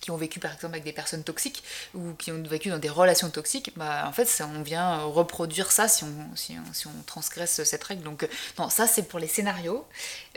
qui 0.00 0.10
ont 0.10 0.16
vécu 0.16 0.40
par 0.40 0.54
exemple 0.54 0.72
avec 0.72 0.84
des 0.84 0.94
personnes 0.94 1.22
toxiques 1.24 1.62
ou 1.92 2.14
qui 2.14 2.32
ont 2.32 2.42
vécu 2.42 2.70
dans 2.70 2.78
des 2.78 2.88
relations 2.88 3.28
toxiques, 3.28 3.70
bah, 3.76 4.06
en 4.08 4.12
fait 4.12 4.24
ça, 4.24 4.48
on 4.56 4.62
vient 4.62 5.00
euh, 5.00 5.04
reproduire 5.04 5.70
ça 5.70 5.88
si 5.88 6.04
on, 6.04 6.36
si 6.36 6.56
on, 6.86 7.02
transgresse 7.02 7.62
cette 7.64 7.84
règle. 7.84 8.02
Donc 8.02 8.26
non, 8.58 8.70
ça 8.70 8.86
c'est 8.86 9.02
pour 9.02 9.18
les 9.18 9.28
scénarios 9.28 9.86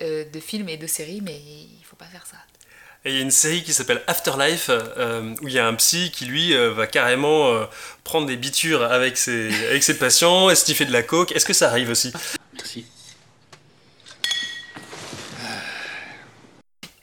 de 0.01 0.39
films 0.41 0.67
et 0.67 0.75
de 0.75 0.85
séries, 0.85 1.21
mais 1.21 1.39
il 1.39 1.85
faut 1.85 1.95
pas 1.95 2.07
faire 2.07 2.27
ça. 2.27 2.35
Et 3.05 3.09
il 3.11 3.15
y 3.15 3.19
a 3.19 3.21
une 3.21 3.31
série 3.31 3.63
qui 3.63 3.73
s'appelle 3.73 4.01
Afterlife, 4.07 4.67
euh, 4.69 5.35
où 5.41 5.49
il 5.49 5.53
y 5.53 5.59
a 5.59 5.67
un 5.67 5.73
psy 5.75 6.09
qui, 6.11 6.23
lui, 6.25 6.53
euh, 6.55 6.71
va 6.71 6.87
carrément 6.87 7.49
euh, 7.51 7.65
prendre 8.05 8.27
des 8.27 8.37
bitures 8.37 8.83
avec 8.83 9.17
ses, 9.17 9.49
avec 9.69 9.83
ses 9.83 9.97
patients 9.97 10.49
et 10.49 10.55
sniffer 10.55 10.85
de 10.85 10.93
la 10.93 11.03
coke? 11.03 11.33
Est-ce 11.33 11.45
que 11.45 11.51
ça 11.53 11.67
arrive 11.69 11.89
aussi? 11.89 12.13
Merci. 12.53 12.85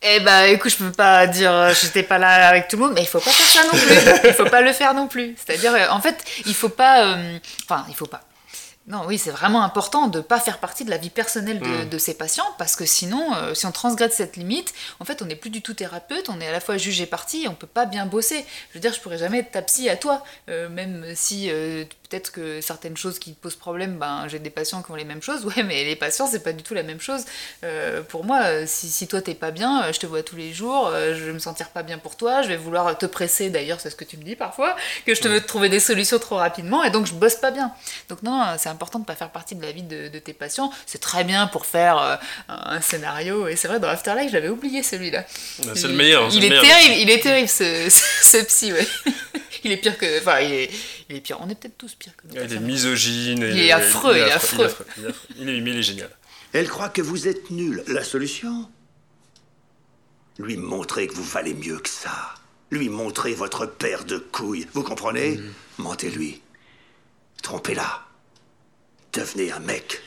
Eh 0.02 0.20
bah 0.20 0.48
écoute, 0.48 0.70
je 0.70 0.76
peux 0.78 0.92
pas 0.92 1.26
dire 1.26 1.74
j'étais 1.74 2.02
pas 2.02 2.16
là 2.16 2.48
avec 2.48 2.68
tout 2.68 2.76
le 2.76 2.84
monde, 2.84 2.92
mais 2.94 3.02
il 3.02 3.06
faut 3.06 3.20
pas 3.20 3.30
faire 3.30 3.46
ça 3.46 3.62
non 3.64 3.78
plus. 3.78 4.28
Il 4.30 4.32
faut 4.34 4.46
pas 4.46 4.62
le 4.62 4.72
faire 4.72 4.94
non 4.94 5.06
plus. 5.08 5.36
C'est-à-dire, 5.36 5.72
en 5.90 6.00
fait, 6.00 6.24
il 6.46 6.54
faut 6.54 6.70
pas. 6.70 7.04
euh, 7.18 7.38
Enfin, 7.64 7.84
il 7.90 7.94
faut 7.94 8.06
pas. 8.06 8.22
Non, 8.86 9.04
oui, 9.06 9.18
c'est 9.18 9.30
vraiment 9.30 9.62
important 9.62 10.08
de 10.08 10.18
ne 10.18 10.22
pas 10.22 10.40
faire 10.40 10.58
partie 10.58 10.84
de 10.84 10.90
la 10.90 10.96
vie 10.96 11.10
personnelle 11.10 11.60
de, 11.60 11.84
de 11.84 11.98
ces 11.98 12.14
patients 12.14 12.46
parce 12.58 12.76
que 12.76 12.86
sinon, 12.86 13.34
euh, 13.34 13.54
si 13.54 13.66
on 13.66 13.72
transgresse 13.72 14.14
cette 14.14 14.36
limite, 14.36 14.72
en 14.98 15.04
fait, 15.04 15.22
on 15.22 15.26
n'est 15.26 15.36
plus 15.36 15.50
du 15.50 15.62
tout 15.62 15.74
thérapeute, 15.74 16.28
on 16.28 16.40
est 16.40 16.46
à 16.46 16.52
la 16.52 16.60
fois 16.60 16.76
juge 16.76 17.00
et 17.00 17.06
partie 17.06 17.44
et 17.44 17.48
on 17.48 17.54
peut 17.54 17.66
pas 17.66 17.84
bien 17.86 18.06
bosser. 18.06 18.44
Je 18.70 18.74
veux 18.74 18.80
dire, 18.80 18.92
je 18.92 19.00
pourrais 19.00 19.18
jamais 19.18 19.40
être 19.40 19.52
ta 19.52 19.62
psy 19.62 19.88
à 19.90 19.96
toi, 19.96 20.24
euh, 20.48 20.68
même 20.70 21.04
si 21.14 21.50
euh, 21.50 21.84
peut-être 22.10 22.32
que 22.32 22.60
certaines 22.60 22.96
choses 22.96 23.18
qui 23.18 23.34
te 23.34 23.40
posent 23.40 23.54
problème, 23.56 23.96
ben, 23.96 24.26
j'ai 24.28 24.40
des 24.40 24.50
patients 24.50 24.82
qui 24.82 24.90
ont 24.90 24.96
les 24.96 25.04
mêmes 25.04 25.22
choses, 25.22 25.44
ouais, 25.56 25.62
mais 25.62 25.84
les 25.84 25.96
patients, 25.96 26.26
c'est 26.26 26.42
pas 26.42 26.52
du 26.52 26.62
tout 26.62 26.74
la 26.74 26.82
même 26.82 27.00
chose. 27.00 27.24
Euh, 27.64 28.02
pour 28.02 28.24
moi, 28.24 28.66
si, 28.66 28.88
si 28.88 29.06
toi 29.06 29.22
t'es 29.22 29.34
pas 29.34 29.50
bien, 29.52 29.84
euh, 29.84 29.92
je 29.92 30.00
te 30.00 30.06
vois 30.06 30.22
tous 30.22 30.36
les 30.36 30.52
jours, 30.52 30.88
euh, 30.88 31.14
je 31.14 31.24
vais 31.24 31.32
me 31.32 31.38
sentir 31.38 31.68
pas 31.70 31.82
bien 31.82 31.98
pour 31.98 32.16
toi, 32.16 32.42
je 32.42 32.48
vais 32.48 32.56
vouloir 32.56 32.98
te 32.98 33.06
presser, 33.06 33.48
d'ailleurs, 33.50 33.80
c'est 33.80 33.90
ce 33.90 33.96
que 33.96 34.04
tu 34.04 34.16
me 34.16 34.24
dis 34.24 34.36
parfois, 34.36 34.76
que 35.06 35.14
je 35.14 35.20
te 35.20 35.28
veux 35.28 35.40
trouver 35.40 35.68
des 35.68 35.80
solutions 35.80 36.18
trop 36.18 36.36
rapidement, 36.36 36.82
et 36.82 36.90
donc 36.90 37.06
je 37.06 37.14
bosse 37.14 37.36
pas 37.36 37.50
bien. 37.52 37.72
Donc 38.08 38.22
non, 38.22 38.32
non, 38.32 38.44
c'est 38.58 38.68
important 38.68 38.98
de 38.98 39.04
pas 39.04 39.14
faire 39.14 39.30
partie 39.30 39.54
de 39.54 39.62
la 39.62 39.72
vie 39.72 39.82
de, 39.82 40.08
de 40.08 40.18
tes 40.18 40.32
patients. 40.32 40.72
C'est 40.86 41.00
très 41.00 41.24
bien 41.24 41.46
pour 41.46 41.64
faire 41.66 41.98
euh, 41.98 42.16
un 42.48 42.80
scénario, 42.80 43.46
et 43.46 43.56
c'est 43.56 43.68
vrai, 43.68 43.78
dans 43.78 43.88
Afterlife, 43.88 44.32
j'avais 44.32 44.48
oublié 44.48 44.82
celui-là. 44.82 45.24
Bah, 45.64 45.72
C'est 45.76 45.88
le 45.88 45.94
meilleur. 45.94 46.28
Il 46.32 46.40
le 46.40 46.46
est 46.46 46.48
meilleur. 46.50 46.64
terrible, 46.64 46.94
il 46.98 47.10
est 47.10 47.20
terrible 47.20 47.48
ce, 47.48 47.88
ce, 47.88 48.02
ce 48.38 48.44
psy, 48.44 48.72
ouais. 48.72 48.86
Il 49.62 49.72
est 49.72 49.76
pire 49.76 49.98
que. 49.98 50.20
Enfin, 50.20 50.40
il 50.40 50.52
est, 50.52 50.70
il 51.10 51.16
est 51.16 51.20
pire. 51.20 51.38
On 51.40 51.48
est 51.48 51.54
peut-être 51.54 51.76
tous 51.78 51.94
pires 51.94 52.16
que 52.16 52.26
nous. 52.26 52.34
Il 52.34 52.52
est 52.52 52.60
misogyne. 52.60 53.42
et- 53.42 53.50
Il 53.50 53.58
est 53.60 53.72
affreux, 53.72 54.16
il 54.16 54.20
est 54.20 54.30
affreux. 54.32 54.58
Il 54.98 55.04
est, 55.04 55.08
affreux. 55.08 55.28
Il 55.38 55.48
est- 55.48 55.60
mais 55.60 55.70
il 55.70 55.76
est 55.78 55.82
génial. 55.82 56.10
Elle 56.52 56.68
croit 56.68 56.88
que 56.88 57.02
vous 57.02 57.28
êtes 57.28 57.50
nul. 57.50 57.82
La 57.88 58.02
solution 58.04 58.68
Lui 60.38 60.56
montrer 60.56 61.06
que 61.06 61.14
vous 61.14 61.22
valez 61.24 61.52
mieux 61.54 61.78
que 61.78 61.88
ça. 61.88 62.34
Lui 62.70 62.88
montrer 62.88 63.34
votre 63.34 63.66
paire 63.66 64.04
de 64.04 64.16
couilles. 64.18 64.66
Vous 64.72 64.82
comprenez? 64.82 65.38
Mentez-lui. 65.78 66.40
Trompez-la. 67.42 68.06
Devenez 69.12 69.52
un 69.52 69.58
mec. 69.58 70.00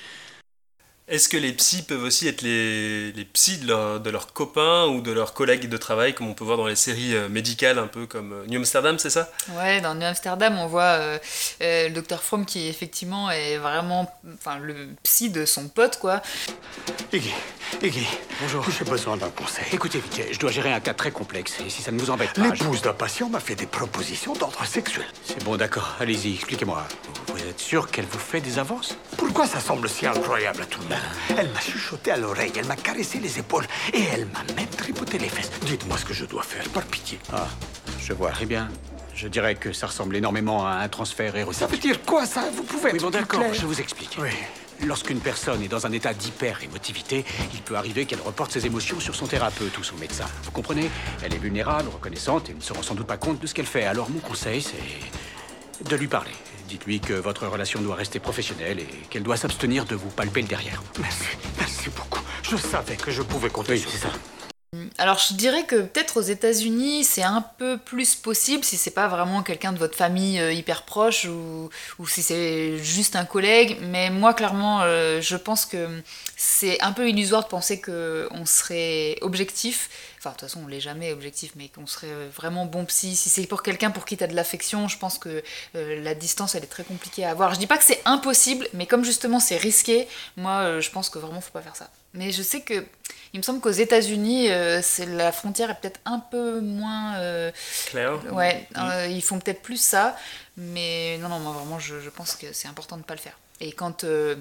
Est-ce 1.10 1.28
que 1.28 1.36
les 1.36 1.52
psys 1.52 1.82
peuvent 1.82 2.02
aussi 2.04 2.30
être 2.30 2.42
les, 2.44 3.12
les 3.12 3.26
psys 3.26 3.58
de, 3.58 3.68
leur- 3.68 4.00
de 4.00 4.10
leurs 4.10 4.32
copains 4.32 4.86
ou 4.86 5.02
de 5.02 5.12
leurs 5.12 5.34
collègues 5.34 5.68
de 5.68 5.76
travail, 5.76 6.14
comme 6.16 6.30
on 6.30 6.34
peut 6.34 6.46
voir 6.46 6.56
dans 6.58 6.66
les 6.68 6.78
séries 6.78 7.14
euh, 7.14 7.28
médicales, 7.28 7.78
un 7.78 7.88
peu 7.88 8.06
comme 8.06 8.32
euh, 8.32 8.46
New 8.48 8.58
Amsterdam, 8.58 8.98
c'est 8.98 9.10
ça? 9.10 9.30
Ouais, 9.50 9.82
dans 9.82 9.96
New 9.96 10.06
Amsterdam, 10.06 10.58
on 10.60 10.68
voit 10.68 10.84
euh, 10.84 11.20
euh, 11.62 11.90
le 11.90 11.94
docteur 11.94 12.24
Fromm 12.24 12.46
qui 12.46 12.68
effectivement 12.70 13.30
est 13.32 13.58
vraiment, 13.58 14.10
enfin, 14.36 14.60
le 14.60 14.88
psy 15.04 15.30
de 15.30 15.44
son 15.46 15.68
pote, 15.68 16.00
quoi. 16.00 16.22
Iggy, 17.12 17.34
Iggy, 17.82 18.08
Bonjour. 18.40 18.66
j'ai 18.72 18.86
besoin 18.86 19.18
d'un 19.18 19.30
conseil. 19.30 19.66
Écoutez, 19.74 20.00
Vicky, 20.00 20.22
je 20.32 20.40
dois 20.40 20.52
gérer 20.52 20.72
un 20.72 20.80
cas 20.80 20.94
très 20.94 21.12
complexe 21.12 21.56
et 21.66 21.70
si 21.70 21.82
ça 21.82 21.92
ne 21.92 22.00
vous 22.00 22.12
embête 22.12 22.32
pas. 22.32 22.44
je- 22.56 22.64
L'épouse 22.64 22.82
d'un 22.82 22.94
patient 22.94 23.28
m'a 23.28 23.42
fait 23.42 23.56
des 23.56 23.68
propositions 23.68 24.34
d'ordre 24.36 24.64
sexuel. 24.66 25.06
C'est 25.26 25.44
bon, 25.44 25.58
d'accord. 25.58 25.98
Allez-y, 26.00 26.36
expliquez-moi. 26.36 26.88
Vous 27.28 27.40
êtes 27.42 27.60
sûr 27.60 27.92
qu'elle 27.92 28.06
vous 28.06 28.20
fait 28.20 28.40
des 28.40 28.58
avances? 28.58 28.96
Pourquoi 29.18 29.46
ça 29.48 29.60
semble 29.60 29.90
si 29.90 30.06
incroyable 30.08 30.62
à 30.62 30.66
tout 30.66 30.80
le 30.80 30.86
monde? 30.86 30.93
Elle 31.38 31.50
m'a 31.50 31.60
chuchoté 31.60 32.12
à 32.12 32.18
l'oreille, 32.18 32.52
elle 32.58 32.66
m'a 32.66 32.76
caressé 32.76 33.20
les 33.20 33.40
épaules 33.40 33.66
et 33.94 34.02
elle 34.14 34.26
m'a 34.28 34.44
même 34.56 34.68
tripoté 34.70 35.18
les 35.18 35.30
fesses. 35.30 35.52
Dites-moi 35.66 35.98
ce 35.98 36.06
que 36.06 36.14
je 36.14 36.26
dois 36.26 36.44
faire, 36.44 36.68
par 36.70 36.84
pitié. 36.84 37.20
Ah, 37.32 37.48
je 38.00 38.14
vois. 38.14 38.32
Très 38.32 38.46
bien. 38.46 38.70
Je 39.16 39.28
dirais 39.28 39.56
que 39.56 39.72
ça 39.74 39.88
ressemble 39.88 40.16
énormément 40.16 40.66
à 40.68 40.72
un 40.78 40.88
transfert 40.90 41.34
Ça 41.34 41.40
érotique. 41.40 41.70
veut 41.70 41.78
dire 41.78 42.02
quoi 42.04 42.26
ça? 42.26 42.46
Vous 42.56 42.64
pouvez 42.64 42.90
Oui, 42.92 42.96
être 42.98 43.02
bon, 43.04 43.12
plus 43.12 43.20
d'accord, 43.20 43.54
je 43.54 43.66
vous 43.66 43.80
explique. 43.80 44.18
Oui. 44.20 44.30
Lorsqu'une 44.86 45.20
personne 45.20 45.62
est 45.64 45.68
dans 45.68 45.86
un 45.86 45.92
état 45.92 46.14
d'hyper-émotivité, 46.14 47.24
il 47.54 47.62
peut 47.62 47.76
arriver 47.76 48.06
qu'elle 48.06 48.20
reporte 48.22 48.52
ses 48.52 48.66
émotions 48.66 49.00
sur 49.00 49.16
son 49.16 49.28
thérapeute 49.28 49.78
ou 49.78 49.84
son 49.84 49.96
médecin. 49.98 50.26
Vous 50.44 50.52
comprenez? 50.52 50.90
Elle 51.24 51.34
est 51.34 51.38
vulnérable, 51.38 51.90
reconnaissante 51.94 52.50
et 52.50 52.54
ne 52.56 52.60
se 52.60 52.74
rend 52.74 52.82
sans 52.82 52.96
doute 52.96 53.06
pas 53.08 53.18
compte 53.18 53.40
de 53.40 53.48
ce 53.48 53.54
qu'elle 53.54 53.68
fait. 53.68 53.86
Alors 53.86 54.10
mon 54.10 54.20
conseil, 54.20 54.62
c'est 54.62 54.74
de 55.90 55.96
lui 55.96 56.08
parler. 56.08 56.32
Dites-lui 56.68 57.00
que 57.00 57.14
votre 57.14 57.46
relation 57.48 57.82
doit 57.82 57.96
rester 57.96 58.20
professionnelle 58.20 58.80
et 58.80 58.88
qu'elle 59.10 59.24
doit 59.24 59.38
s'abstenir 59.38 59.86
de 59.86 59.96
vous 59.96 60.10
palper 60.10 60.42
le 60.42 60.48
derrière. 60.48 60.82
Merci, 61.00 61.26
merci 61.58 61.90
beaucoup. 61.90 62.22
Je 62.42 62.56
savais 62.58 62.96
que 62.96 63.12
je 63.12 63.22
pouvais 63.22 63.50
compter 63.50 63.74
Oui, 63.74 63.80
sur 63.80 63.92
ça. 63.92 64.10
Alors 65.04 65.18
je 65.18 65.34
dirais 65.34 65.66
que 65.66 65.82
peut-être 65.82 66.16
aux 66.16 66.22
États-Unis 66.22 67.04
c'est 67.04 67.24
un 67.24 67.42
peu 67.42 67.78
plus 67.78 68.16
possible 68.16 68.64
si 68.64 68.78
c'est 68.78 68.90
pas 68.90 69.10
vraiment 69.10 69.44
quelqu'un 69.44 69.74
de 69.74 69.78
votre 69.78 69.98
famille 69.98 70.40
euh, 70.40 70.54
hyper 70.54 70.84
proche 70.84 71.26
ou, 71.26 71.70
si 72.08 72.24
c'est 72.24 72.78
juste 72.78 73.18
un 73.18 73.26
collègue. 73.26 73.80
Mais 73.82 74.10
moi 74.10 74.34
clairement 74.34 74.80
euh, 74.84 75.20
je 75.20 75.36
pense 75.36 75.66
que 75.66 76.02
c'est 76.38 76.82
un 76.82 76.94
peu 76.94 77.10
illusoire 77.10 77.44
de 77.44 77.50
penser 77.50 77.82
que 77.82 78.30
on 78.32 78.46
serait 78.46 79.18
objectif. 79.20 79.90
Enfin 80.20 80.30
de 80.30 80.36
toute 80.36 80.48
façon 80.48 80.62
on 80.64 80.68
l'est 80.68 80.80
jamais 80.80 81.12
objectif, 81.12 81.52
mais 81.58 81.68
qu'on 81.68 81.86
serait 81.86 82.30
vraiment 82.34 82.66
bon 82.66 82.86
psy. 82.86 83.18
Si 83.18 83.30
c'est 83.30 83.46
pour 83.46 83.62
quelqu'un 83.62 83.92
pour 83.92 84.06
qui 84.06 84.16
tu 84.16 84.24
as 84.24 84.28
de 84.28 84.36
l'affection, 84.38 84.88
je 84.88 84.98
pense 84.98 85.18
que 85.18 85.44
euh, 85.76 86.02
la 86.02 86.16
distance 86.16 86.56
elle 86.56 86.64
est 86.64 86.68
très 86.68 86.86
compliquée 86.86 87.26
à 87.26 87.32
avoir. 87.32 87.54
Je 87.54 87.60
dis 87.60 87.68
pas 87.68 87.78
que 87.78 87.84
c'est 87.84 88.02
impossible, 88.06 88.70
mais 88.74 88.86
comme 88.86 89.04
justement 89.04 89.42
c'est 89.42 89.58
risqué, 89.58 90.08
moi 90.38 90.80
je 90.80 90.90
pense 90.92 91.10
que 91.10 91.20
vraiment 91.20 91.42
faut 91.42 91.52
pas 91.52 91.62
faire 91.62 91.76
ça. 91.76 91.90
Mais 92.14 92.32
je 92.32 92.42
sais 92.42 92.62
que 92.62 92.86
il 93.34 93.38
me 93.40 93.44
semble 93.44 93.60
qu'aux 93.62 93.72
États-Unis, 93.72 94.52
euh, 94.52 94.82
la 95.08 95.32
frontière 95.32 95.72
est 95.72 95.76
peut-être 95.82 96.00
un 96.06 96.20
peu 96.20 96.62
moins. 96.62 97.16
euh, 97.18 97.52
Claire 97.88 98.20
ouais, 98.32 98.68
euh, 98.78 99.08
ils 99.10 99.24
font 99.24 99.40
peut-être 99.40 99.62
plus 99.64 99.82
ça, 99.82 100.16
mais 100.56 101.18
non, 101.20 101.30
non, 101.30 101.40
moi 101.40 101.52
vraiment, 101.54 101.80
je, 101.80 102.00
je 102.00 102.10
pense 102.10 102.36
que 102.36 102.54
c'est 102.54 102.68
important 102.68 102.96
de 102.96 103.02
ne 103.02 103.06
pas 103.06 103.16
le 103.16 103.20
faire. 103.20 103.38
Et 103.60 103.72
quand 103.72 104.04
euh, 104.04 104.36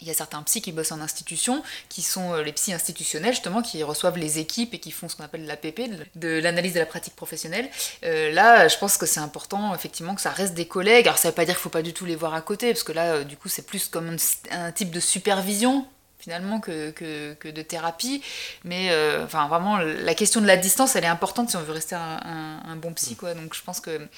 il 0.00 0.06
y 0.06 0.10
a 0.10 0.14
certains 0.14 0.42
psys 0.42 0.60
qui 0.62 0.70
bossent 0.70 0.92
en 0.92 1.00
institution, 1.00 1.62
qui 1.88 2.02
sont 2.02 2.34
euh, 2.34 2.42
les 2.42 2.52
psys 2.52 2.72
institutionnels, 2.72 3.32
justement, 3.32 3.62
qui 3.62 3.82
reçoivent 3.82 4.18
les 4.18 4.38
équipes 4.38 4.74
et 4.74 4.78
qui 4.78 4.92
font 4.92 5.08
ce 5.08 5.16
qu'on 5.16 5.24
appelle 5.24 5.46
l'APP, 5.46 5.90
de, 6.14 6.28
l'analyse 6.38 6.74
de 6.74 6.78
la 6.80 6.86
pratique 6.86 7.16
professionnelle. 7.16 7.68
Là, 8.02 8.68
je 8.68 8.76
pense 8.78 8.96
que 8.96 9.06
c'est 9.06 9.20
important, 9.20 9.74
effectivement, 9.74 10.14
que 10.14 10.20
ça 10.20 10.30
reste 10.30 10.54
des 10.54 10.66
collègues. 10.66 11.06
Alors, 11.08 11.18
ça 11.18 11.28
veut 11.28 11.34
pas 11.34 11.44
dire 11.44 11.54
qu'il 11.54 11.62
faut 11.62 11.68
pas 11.68 11.82
du 11.82 11.92
tout 11.94 12.04
les 12.06 12.16
voir 12.16 12.34
à 12.34 12.42
côté, 12.42 12.72
parce 12.72 12.84
que 12.84 12.92
là, 12.92 13.24
du 13.24 13.36
coup, 13.36 13.48
c'est 13.48 13.66
plus 13.66 13.88
comme 13.88 14.16
un, 14.52 14.66
un 14.66 14.72
type 14.72 14.90
de 14.90 15.00
supervision 15.00 15.86
finalement 16.24 16.58
que, 16.58 16.90
que, 16.90 17.34
que 17.34 17.48
de 17.48 17.60
thérapie. 17.62 18.22
Mais 18.64 18.90
euh, 18.90 19.24
enfin, 19.24 19.46
vraiment, 19.48 19.76
la 19.78 20.14
question 20.14 20.40
de 20.40 20.46
la 20.46 20.56
distance, 20.56 20.96
elle 20.96 21.04
est 21.04 21.06
importante 21.18 21.50
si 21.50 21.56
on 21.56 21.62
veut 21.62 21.72
rester 21.74 21.94
un, 21.96 22.20
un- 22.24 22.62
un 22.72 22.76
bon 22.76 22.92
psy. 22.94 23.14
Quoi. 23.14 23.34
Donc 23.34 23.54
je 23.54 23.62
pense 23.62 23.80
que, 23.80 24.08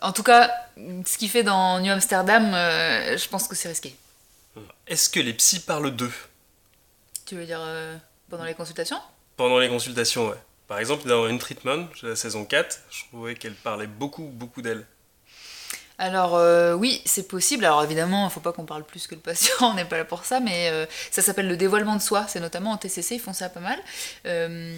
en 0.00 0.12
tout 0.12 0.22
cas, 0.22 0.50
ce 1.04 1.18
qu'il 1.18 1.28
fait 1.28 1.42
dans 1.42 1.80
New 1.80 1.92
Amsterdam, 1.92 2.52
euh, 2.54 3.16
je 3.18 3.28
pense 3.28 3.48
que 3.48 3.56
c'est 3.56 3.68
risqué. 3.68 3.94
Est-ce 4.86 5.08
que 5.10 5.18
les 5.20 5.32
psys 5.34 5.60
parlent 5.60 5.90
d'eux? 5.94 6.12
Tu 7.26 7.34
veux 7.36 7.44
dire 7.46 7.60
euh, 7.60 7.96
pendant 8.30 8.44
les 8.44 8.54
consultations? 8.54 8.98
Pendant 9.36 9.58
les 9.58 9.68
consultations 9.68 10.28
ouais. 10.28 10.36
Par 10.68 10.78
exemple, 10.78 11.06
dans 11.08 11.26
une 11.28 11.38
treatment, 11.40 11.88
la 12.02 12.14
saison 12.16 12.44
4, 12.44 12.78
je 12.90 13.02
trouvais 13.08 13.34
qu'elle 13.34 13.54
parlait 13.54 13.86
beaucoup, 13.88 14.24
beaucoup 14.24 14.62
d'elle. 14.62 14.86
Alors 15.98 16.34
euh, 16.34 16.74
oui, 16.74 17.00
c'est 17.04 17.28
possible. 17.28 17.64
Alors 17.64 17.82
évidemment, 17.84 18.22
il 18.22 18.24
ne 18.26 18.30
faut 18.30 18.40
pas 18.40 18.52
qu'on 18.52 18.64
parle 18.64 18.84
plus 18.84 19.06
que 19.06 19.14
le 19.14 19.20
patient, 19.20 19.54
on 19.60 19.74
n'est 19.74 19.84
pas 19.84 19.98
là 19.98 20.04
pour 20.04 20.24
ça, 20.24 20.40
mais 20.40 20.68
euh, 20.70 20.86
ça 21.10 21.22
s'appelle 21.22 21.48
le 21.48 21.56
dévoilement 21.56 21.96
de 21.96 22.02
soi. 22.02 22.26
C'est 22.28 22.40
notamment 22.40 22.72
en 22.72 22.76
TCC, 22.76 23.16
ils 23.16 23.20
font 23.20 23.32
ça 23.32 23.48
pas 23.48 23.60
mal. 23.60 23.78
Euh, 24.26 24.72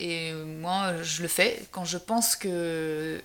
et 0.00 0.32
moi, 0.32 1.02
je 1.02 1.22
le 1.22 1.28
fais 1.28 1.62
quand 1.70 1.84
je 1.84 1.98
pense 1.98 2.36
que 2.36 3.20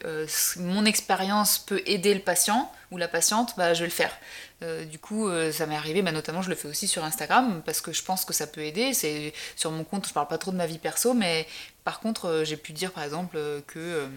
mon 0.57 0.85
expérience 0.85 1.59
peut 1.59 1.81
aider 1.85 2.13
le 2.13 2.21
patient 2.21 2.71
ou 2.91 2.97
la 2.97 3.07
patiente, 3.07 3.53
bah, 3.57 3.73
je 3.73 3.81
vais 3.81 3.87
le 3.87 3.91
faire. 3.91 4.11
du 4.89 4.97
coup, 4.99 5.29
ça 5.51 5.65
m'est 5.65 5.75
arrivé, 5.75 6.01
bah, 6.01 6.11
notamment 6.11 6.41
je 6.41 6.49
le 6.49 6.55
fais 6.55 6.67
aussi 6.67 6.87
sur 6.87 7.03
Instagram 7.03 7.61
parce 7.65 7.81
que 7.81 7.91
je 7.91 8.03
pense 8.03 8.25
que 8.25 8.33
ça 8.33 8.47
peut 8.47 8.61
aider. 8.61 8.93
C'est 8.93 9.33
sur 9.55 9.71
mon 9.71 9.83
compte, 9.83 10.07
je 10.07 10.13
parle 10.13 10.27
pas 10.27 10.37
trop 10.37 10.51
de 10.51 10.57
ma 10.57 10.65
vie 10.65 10.79
perso, 10.79 11.13
mais 11.13 11.47
par 11.83 11.99
contre, 11.99 12.43
j'ai 12.45 12.57
pu 12.57 12.71
dire 12.73 12.91
par 12.91 13.03
exemple 13.03 13.37
que 13.67 14.07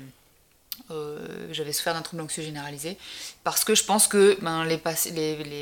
euh, 0.90 1.48
j'avais 1.52 1.72
souffert 1.72 1.94
d'un 1.94 2.02
trouble 2.02 2.22
anxieux 2.22 2.42
généralisé 2.42 2.96
parce 3.44 3.64
que 3.64 3.74
je 3.74 3.84
pense 3.84 4.08
que 4.08 4.36
ben, 4.42 4.64
les, 4.64 4.76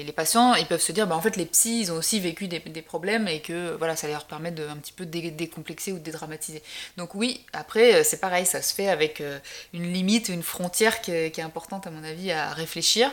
les, 0.05 0.13
patients 0.13 0.55
ils 0.55 0.67
peuvent 0.67 0.81
se 0.81 0.93
dire 0.93 1.07
ben, 1.07 1.15
en 1.15 1.21
fait 1.21 1.37
les 1.37 1.47
psys 1.47 1.81
ils 1.81 1.93
ont 1.93 1.97
aussi 1.97 2.21
vécu 2.21 2.49
des, 2.49 2.59
des 2.59 2.83
problèmes 2.83 3.29
et 3.29 3.41
que 3.41 3.77
voilà 3.77 3.97
ça 3.97 4.09
leur 4.09 4.25
permet 4.25 4.51
de 4.51 4.67
un 4.67 4.77
petit 4.77 4.93
peu 4.93 5.07
dé 5.07 5.31
décomplexer 5.31 5.93
ou 5.93 5.99
de 5.99 6.03
dédramatiser. 6.03 6.63
Donc 6.97 7.15
oui 7.15 7.45
après 7.53 7.97
euh, 7.97 8.03
c'est 8.05 8.21
pareil 8.21 8.47
ça 8.47 8.63
se 8.63 8.75
fait 8.75 8.89
avec 8.89 9.21
euh, 9.21 9.39
une 9.73 9.93
limite 9.93 10.29
une 10.29 10.43
frontière 10.43 11.01
qui 11.01 11.13
est, 11.13 11.39
importante 11.41 11.87
à 11.87 11.91
mon 11.91 12.05
avis 12.05 12.33
à 12.33 12.53
réfléchir 12.53 13.11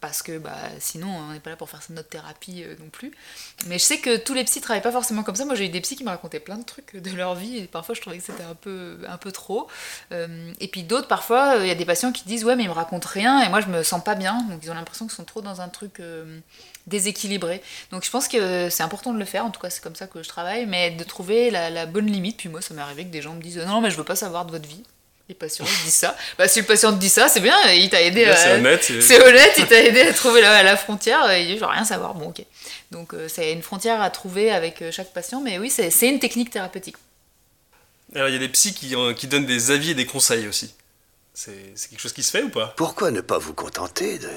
parce 0.00 0.22
que 0.22 0.38
bah, 0.38 0.54
sinon 0.78 1.08
on 1.08 1.32
n'est 1.32 1.40
pas 1.40 1.50
là 1.50 1.56
pour 1.56 1.68
faire 1.68 1.80
notre 1.90 2.08
thérapie 2.08 2.64
non 2.78 2.88
plus. 2.88 3.10
Mais 3.66 3.78
je 3.78 3.84
sais 3.84 3.98
que 3.98 4.16
tous 4.16 4.32
les 4.32 4.44
psys 4.44 4.60
travaillent 4.60 4.82
pas 4.82 4.92
forcément 4.92 5.24
comme 5.24 5.34
ça. 5.34 5.44
Moi 5.44 5.56
j'ai 5.56 5.66
eu 5.66 5.68
des 5.68 5.80
psys 5.80 5.96
qui 5.96 6.04
me 6.04 6.10
racontaient 6.10 6.38
plein 6.38 6.56
de 6.56 6.64
trucs 6.64 6.94
de 6.94 7.10
leur 7.16 7.34
vie 7.34 7.58
et 7.58 7.64
parfois 7.64 7.94
je 7.96 8.00
trouvais 8.00 8.18
que 8.18 8.24
c'était 8.24 8.44
un 8.44 8.54
peu 8.54 8.98
un 9.08 9.16
peu 9.16 9.32
trop. 9.32 9.66
Et 10.12 10.68
puis 10.68 10.84
d'autres 10.84 10.95
parfois, 11.04 11.56
il 11.60 11.66
y 11.66 11.70
a 11.70 11.74
des 11.74 11.84
patients 11.84 12.12
qui 12.12 12.24
disent 12.24 12.44
Ouais, 12.44 12.56
mais 12.56 12.64
ils 12.64 12.68
me 12.68 12.74
racontent 12.74 13.08
rien 13.12 13.42
et 13.42 13.48
moi 13.48 13.60
je 13.60 13.66
me 13.66 13.82
sens 13.82 14.02
pas 14.02 14.14
bien. 14.14 14.42
Donc 14.48 14.60
ils 14.62 14.70
ont 14.70 14.74
l'impression 14.74 15.06
qu'ils 15.06 15.14
sont 15.14 15.24
trop 15.24 15.42
dans 15.42 15.60
un 15.60 15.68
truc 15.68 16.00
euh, 16.00 16.40
déséquilibré. 16.86 17.62
Donc 17.90 18.04
je 18.04 18.10
pense 18.10 18.28
que 18.28 18.70
c'est 18.70 18.82
important 18.82 19.12
de 19.12 19.18
le 19.18 19.24
faire, 19.24 19.44
en 19.44 19.50
tout 19.50 19.60
cas 19.60 19.70
c'est 19.70 19.82
comme 19.82 19.96
ça 19.96 20.06
que 20.06 20.22
je 20.22 20.28
travaille, 20.28 20.66
mais 20.66 20.90
de 20.90 21.04
trouver 21.04 21.50
la, 21.50 21.86
bonne 21.86 22.06
limite. 22.06 22.38
Puis 22.38 22.48
moi, 22.48 22.60
ça 22.60 22.74
m'est 22.74 22.82
arrivé 22.82 23.04
que 23.04 23.10
des 23.10 23.22
gens 23.22 23.34
me 23.34 23.42
disent 23.42 23.58
Non, 23.58 23.80
mais 23.80 23.90
je 23.90 23.96
veux 23.96 24.04
pas 24.04 24.16
savoir 24.16 24.44
de 24.46 24.50
votre 24.52 24.68
vie. 24.68 24.82
Les 25.28 25.34
patients 25.34 25.64
disent 25.84 25.94
ça. 25.94 26.16
Bah, 26.38 26.46
si 26.46 26.60
le 26.60 26.66
patient 26.66 26.92
te 26.92 26.98
dit 26.98 27.08
ça, 27.08 27.28
c'est 27.28 27.40
bien, 27.40 27.56
il 27.72 27.90
t'a 27.90 28.00
aidé. 28.00 28.32
C'est 28.36 28.52
honnête. 28.54 28.92
C'est 29.00 29.20
honnête, 29.20 29.52
il 29.58 29.66
t'a 29.66 29.82
aidé 29.82 30.02
à 30.02 30.12
trouver 30.12 30.40
la, 30.40 30.62
la 30.62 30.76
frontière. 30.76 31.36
Il 31.36 31.46
dit 31.46 31.54
Je 31.54 31.60
veux 31.60 31.66
rien 31.66 31.84
savoir. 31.84 32.14
Bon, 32.14 32.28
ok. 32.28 32.44
Donc 32.92 33.14
euh, 33.14 33.26
c'est 33.28 33.52
une 33.52 33.62
frontière 33.62 34.00
à 34.00 34.10
trouver 34.10 34.52
avec 34.52 34.82
euh, 34.82 34.92
chaque 34.92 35.12
patient, 35.12 35.40
mais 35.40 35.58
oui, 35.58 35.70
c'est 35.70 36.08
une 36.08 36.20
technique 36.20 36.50
thérapeutique. 36.50 36.96
Alors 38.14 38.28
il 38.28 38.32
y 38.32 38.36
a 38.36 38.40
des 38.40 38.48
psys 38.48 38.72
qui, 38.72 38.94
qui 39.16 39.26
donnent 39.26 39.46
des 39.46 39.70
avis 39.70 39.90
et 39.90 39.94
des 39.94 40.06
conseils 40.06 40.46
aussi. 40.46 40.74
C'est 41.38 41.90
quelque 41.90 42.00
chose 42.00 42.14
qui 42.14 42.22
se 42.22 42.30
fait 42.30 42.42
ou 42.42 42.48
pas? 42.48 42.72
Pourquoi 42.78 43.10
ne 43.10 43.20
pas 43.20 43.36
vous 43.36 43.52
contenter 43.52 44.18
de 44.18 44.30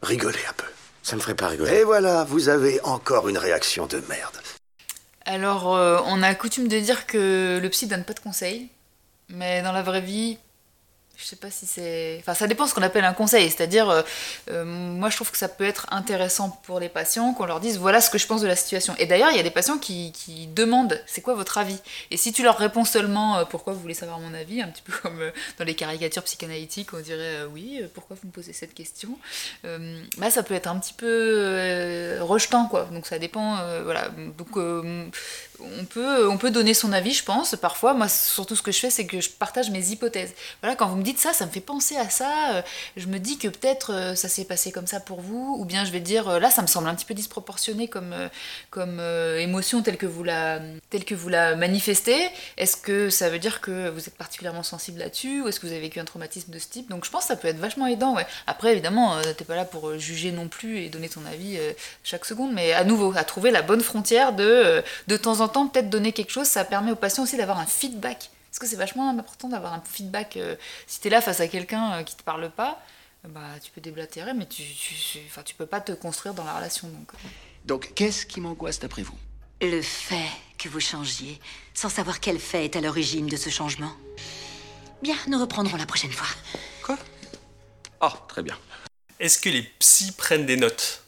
rigoler 0.00 0.38
un 0.48 0.54
peu? 0.54 0.64
Ça 1.02 1.16
me 1.16 1.20
ferait 1.20 1.34
pas 1.34 1.48
rigoler. 1.48 1.70
Et 1.70 1.84
voilà, 1.84 2.24
vous 2.24 2.48
avez 2.48 2.80
encore 2.80 3.28
une 3.28 3.36
réaction 3.36 3.86
de 3.86 4.02
merde. 4.08 4.40
Alors, 5.26 5.76
euh, 5.76 6.00
on 6.06 6.22
a 6.22 6.34
coutume 6.34 6.66
de 6.66 6.80
dire 6.80 7.06
que 7.06 7.60
le 7.62 7.68
psy 7.68 7.88
donne 7.88 8.04
pas 8.04 8.14
de 8.14 8.20
conseils, 8.20 8.70
mais 9.28 9.60
dans 9.60 9.72
la 9.72 9.82
vraie 9.82 10.00
vie, 10.00 10.38
je 11.16 11.24
sais 11.24 11.36
pas 11.36 11.50
si 11.50 11.66
c'est. 11.66 12.18
Enfin, 12.20 12.34
ça 12.34 12.46
dépend 12.46 12.66
ce 12.66 12.74
qu'on 12.74 12.82
appelle 12.82 13.04
un 13.04 13.14
conseil. 13.14 13.48
C'est-à-dire, 13.50 13.88
euh, 13.88 14.02
euh, 14.50 14.64
moi, 14.64 15.08
je 15.08 15.16
trouve 15.16 15.30
que 15.30 15.38
ça 15.38 15.48
peut 15.48 15.64
être 15.64 15.86
intéressant 15.90 16.50
pour 16.64 16.78
les 16.78 16.90
patients 16.90 17.32
qu'on 17.32 17.46
leur 17.46 17.60
dise 17.60 17.78
voilà 17.78 18.00
ce 18.00 18.10
que 18.10 18.18
je 18.18 18.26
pense 18.26 18.42
de 18.42 18.46
la 18.46 18.56
situation. 18.56 18.94
Et 18.98 19.06
d'ailleurs, 19.06 19.30
il 19.30 19.36
y 19.36 19.40
a 19.40 19.42
des 19.42 19.50
patients 19.50 19.78
qui, 19.78 20.12
qui 20.12 20.46
demandent 20.46 21.00
c'est 21.06 21.22
quoi 21.22 21.34
votre 21.34 21.56
avis? 21.56 21.78
Et 22.10 22.18
si 22.18 22.32
tu 22.32 22.42
leur 22.42 22.58
réponds 22.58 22.84
seulement 22.84 23.38
euh, 23.38 23.44
pourquoi 23.44 23.72
vous 23.72 23.80
voulez 23.80 23.94
savoir 23.94 24.20
mon 24.20 24.34
avis, 24.34 24.60
un 24.60 24.68
petit 24.68 24.82
peu 24.82 24.92
comme 25.02 25.32
dans 25.58 25.64
les 25.64 25.74
caricatures 25.74 26.24
psychanalytiques, 26.24 26.92
on 26.92 27.00
dirait 27.00 27.44
oui, 27.52 27.80
pourquoi 27.94 28.16
vous 28.20 28.28
me 28.28 28.32
posez 28.32 28.52
cette 28.52 28.74
question? 28.74 29.18
Bah, 30.18 30.30
ça 30.30 30.42
peut 30.42 30.54
être 30.54 30.66
un 30.66 30.78
petit 30.78 30.94
peu 30.94 32.18
rejetant, 32.20 32.66
quoi. 32.66 32.84
Donc, 32.92 33.06
ça 33.06 33.18
dépend. 33.18 33.56
voilà. 33.84 34.10
Donc, 34.36 34.56
on 35.60 35.84
peut, 35.84 36.28
on 36.28 36.36
peut 36.36 36.50
donner 36.50 36.74
son 36.74 36.92
avis, 36.92 37.12
je 37.12 37.24
pense. 37.24 37.56
Parfois, 37.56 37.94
moi, 37.94 38.08
surtout 38.08 38.56
ce 38.56 38.62
que 38.62 38.72
je 38.72 38.78
fais, 38.78 38.90
c'est 38.90 39.06
que 39.06 39.20
je 39.20 39.30
partage 39.30 39.70
mes 39.70 39.90
hypothèses. 39.90 40.34
Voilà, 40.60 40.76
quand 40.76 40.88
vous 40.88 40.96
me 40.96 41.02
dites 41.06 41.20
ça, 41.20 41.32
ça 41.32 41.46
me 41.46 41.50
fait 41.50 41.60
penser 41.60 41.96
à 41.96 42.10
ça. 42.10 42.56
Euh, 42.56 42.62
je 42.96 43.06
me 43.06 43.18
dis 43.18 43.38
que 43.38 43.48
peut-être 43.48 43.92
euh, 43.92 44.14
ça 44.14 44.28
s'est 44.28 44.44
passé 44.44 44.72
comme 44.72 44.86
ça 44.86 45.00
pour 45.00 45.20
vous, 45.20 45.56
ou 45.58 45.64
bien 45.64 45.84
je 45.84 45.92
vais 45.92 46.00
dire 46.00 46.28
euh, 46.28 46.38
là, 46.40 46.50
ça 46.50 46.62
me 46.62 46.66
semble 46.66 46.88
un 46.88 46.94
petit 46.94 47.04
peu 47.04 47.14
disproportionné 47.14 47.88
comme, 47.88 48.14
comme 48.70 49.00
émotion 49.38 49.82
telle 49.82 49.96
que 49.96 50.06
vous 50.06 50.24
la, 50.24 50.60
telle 50.90 51.04
que 51.04 51.14
vous 51.14 51.28
la 51.28 51.54
manifestez. 51.54 52.28
Est-ce 52.56 52.76
que 52.76 53.08
ça 53.08 53.30
veut 53.30 53.38
dire 53.38 53.60
que 53.60 53.88
vous 53.88 54.00
êtes 54.00 54.16
particulièrement 54.16 54.64
sensible 54.64 54.98
là-dessus, 54.98 55.42
ou 55.42 55.48
est-ce 55.48 55.60
que 55.60 55.66
vous 55.66 55.72
avez 55.72 55.82
vécu 55.82 56.00
un 56.00 56.04
traumatisme 56.04 56.52
de 56.52 56.58
ce 56.58 56.68
type? 56.68 56.90
Donc, 56.90 57.04
je 57.04 57.10
pense 57.10 57.22
que 57.22 57.28
ça 57.28 57.36
peut 57.36 57.48
être 57.48 57.58
vachement 57.58 57.86
aidant. 57.86 58.16
Après, 58.46 58.72
évidemment, 58.72 59.20
t'es 59.36 59.44
pas 59.44 59.56
là 59.56 59.64
pour 59.64 59.98
juger 59.98 60.32
non 60.32 60.48
plus 60.48 60.78
et 60.78 60.88
donner 60.88 61.08
ton 61.08 61.24
avis 61.26 61.58
chaque 62.02 62.24
seconde, 62.24 62.52
mais 62.52 62.72
à 62.72 62.84
nouveau, 62.84 63.12
à 63.16 63.24
trouver 63.24 63.50
la 63.50 63.62
bonne 63.62 63.80
frontière 63.80 64.32
de 64.32 64.82
de 65.06 65.16
temps 65.16 65.40
en 65.40 65.48
temps, 65.48 65.68
peut-être 65.68 65.90
donner 65.90 66.12
quelque 66.12 66.32
chose, 66.32 66.46
ça 66.46 66.64
permet 66.64 66.90
aux 66.90 66.96
patients 66.96 67.22
aussi 67.22 67.36
d'avoir 67.36 67.58
un 67.58 67.66
feedback. 67.66 68.30
Parce 68.56 68.70
que 68.70 68.74
c'est 68.74 68.80
vachement 68.80 69.10
important 69.10 69.50
d'avoir 69.50 69.74
un 69.74 69.82
feedback. 69.84 70.38
Euh, 70.38 70.56
si 70.86 70.98
tu 70.98 71.08
es 71.08 71.10
là 71.10 71.20
face 71.20 71.40
à 71.40 71.46
quelqu'un 71.46 71.92
euh, 71.92 72.02
qui 72.04 72.16
te 72.16 72.22
parle 72.22 72.50
pas, 72.50 72.82
bah, 73.28 73.42
tu 73.62 73.70
peux 73.70 73.82
déblatérer, 73.82 74.32
mais 74.32 74.46
tu, 74.46 74.62
tu, 74.62 75.18
enfin, 75.26 75.42
tu 75.42 75.54
peux 75.54 75.66
pas 75.66 75.82
te 75.82 75.92
construire 75.92 76.32
dans 76.32 76.44
la 76.44 76.56
relation. 76.56 76.88
Donc, 76.88 77.12
donc 77.66 77.92
qu'est-ce 77.94 78.24
qui 78.24 78.40
m'angoisse 78.40 78.78
d'après 78.78 79.02
vous? 79.02 79.18
Le 79.60 79.82
fait 79.82 80.30
que 80.56 80.70
vous 80.70 80.80
changiez, 80.80 81.38
sans 81.74 81.90
savoir 81.90 82.18
quel 82.18 82.38
fait 82.38 82.64
est 82.64 82.76
à 82.76 82.80
l'origine 82.80 83.26
de 83.26 83.36
ce 83.36 83.50
changement. 83.50 83.92
Bien, 85.02 85.16
nous 85.28 85.38
reprendrons 85.38 85.76
la 85.76 85.84
prochaine 85.84 86.12
fois. 86.12 86.28
Quoi? 86.82 86.96
Oh, 88.00 88.08
très 88.26 88.42
bien. 88.42 88.56
Est-ce 89.20 89.38
que 89.38 89.50
les 89.50 89.64
psys 89.80 90.12
prennent 90.12 90.46
des 90.46 90.56
notes? 90.56 91.04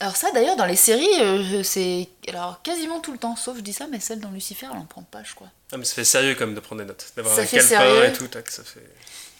Alors 0.00 0.16
ça 0.16 0.30
d'ailleurs 0.32 0.56
dans 0.56 0.66
les 0.66 0.76
séries 0.76 1.08
euh, 1.20 1.62
c'est 1.62 2.08
alors 2.28 2.60
quasiment 2.62 3.00
tout 3.00 3.12
le 3.12 3.18
temps 3.18 3.36
sauf 3.36 3.56
je 3.56 3.62
dis 3.62 3.72
ça 3.72 3.86
mais 3.90 4.00
celle 4.00 4.20
dans 4.20 4.30
Lucifer 4.30 4.66
elle 4.70 4.78
en 4.78 4.84
prend 4.84 5.02
pas 5.02 5.22
je 5.24 5.34
crois. 5.34 5.48
Ah 5.72 5.78
mais 5.78 5.84
ça 5.84 5.94
fait 5.94 6.04
sérieux 6.04 6.34
quand 6.34 6.46
même 6.46 6.54
de 6.54 6.60
prendre 6.60 6.82
des 6.82 6.86
notes 6.86 7.12
d'avoir 7.16 7.38
un 7.38 7.44
calepin 7.46 8.04
et 8.04 8.12
tout 8.12 8.28
tac, 8.28 8.50
ça 8.50 8.62
fait. 8.62 8.80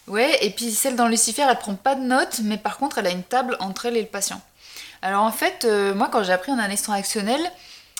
Ouais 0.07 0.37
et 0.45 0.49
puis 0.49 0.71
celle 0.71 0.95
dans 0.95 1.07
Lucifer 1.07 1.45
elle 1.47 1.57
prend 1.57 1.75
pas 1.75 1.95
de 1.95 2.01
notes 2.01 2.39
mais 2.43 2.57
par 2.57 2.77
contre 2.77 2.97
elle 2.97 3.07
a 3.07 3.11
une 3.11 3.23
table 3.23 3.55
entre 3.59 3.85
elle 3.85 3.97
et 3.97 4.01
le 4.01 4.07
patient. 4.07 4.41
Alors 5.01 5.23
en 5.23 5.31
fait 5.31 5.65
euh, 5.65 5.93
moi 5.93 6.09
quand 6.11 6.23
j'ai 6.23 6.33
appris 6.33 6.51
en 6.51 6.57
analyse 6.57 6.81
transactionnelle 6.81 7.51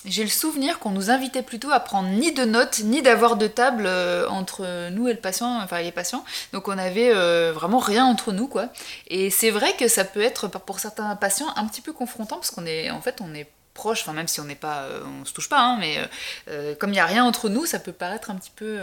j'ai 0.08 0.24
le 0.24 0.30
souvenir 0.30 0.80
qu'on 0.80 0.92
nous 0.92 1.10
invitait 1.10 1.44
plutôt 1.44 1.72
à 1.72 1.80
prendre 1.80 2.10
ni 2.10 2.32
de 2.32 2.46
notes, 2.46 2.80
ni 2.84 3.02
d'avoir 3.02 3.36
de 3.36 3.48
table 3.48 3.84
euh, 3.86 4.28
entre 4.30 4.90
nous 4.90 5.08
et 5.08 5.14
le 5.14 5.20
patient, 5.20 5.62
enfin 5.62 5.82
les 5.82 5.92
patients. 5.92 6.24
Donc 6.54 6.68
on 6.68 6.78
avait 6.78 7.12
euh, 7.14 7.52
vraiment 7.54 7.80
rien 7.80 8.06
entre 8.06 8.32
nous, 8.32 8.48
quoi. 8.48 8.70
Et 9.08 9.30
c'est 9.30 9.52
vrai 9.52 9.76
que 9.78 9.88
ça 9.88 10.04
peut 10.04 10.22
être 10.22 10.48
pour 10.48 10.80
certains 10.80 11.16
patients 11.16 11.48
un 11.56 11.68
petit 11.68 11.82
peu 11.82 11.94
confrontant 11.94 12.36
parce 12.36 12.52
qu'on 12.52 12.66
est, 12.66 12.90
en 12.90 13.02
fait, 13.02 13.20
on 13.22 13.34
est 13.34 13.48
proche, 13.74 14.02
enfin 14.02 14.14
même 14.14 14.28
si 14.28 14.40
on 14.40 14.46
n'est 14.46 14.56
pas, 14.56 14.84
euh, 14.84 15.04
on 15.22 15.26
se 15.26 15.34
touche 15.34 15.50
pas, 15.50 15.60
hein, 15.60 15.78
mais 15.80 16.00
comme 16.80 16.90
il 16.90 16.94
n'y 16.94 17.00
a 17.00 17.06
rien 17.06 17.24
entre 17.24 17.50
nous, 17.50 17.66
ça 17.66 17.80
peut 17.80 17.92
paraître 17.92 18.32
un 18.32 18.36
petit 18.36 18.52
peu 18.56 18.80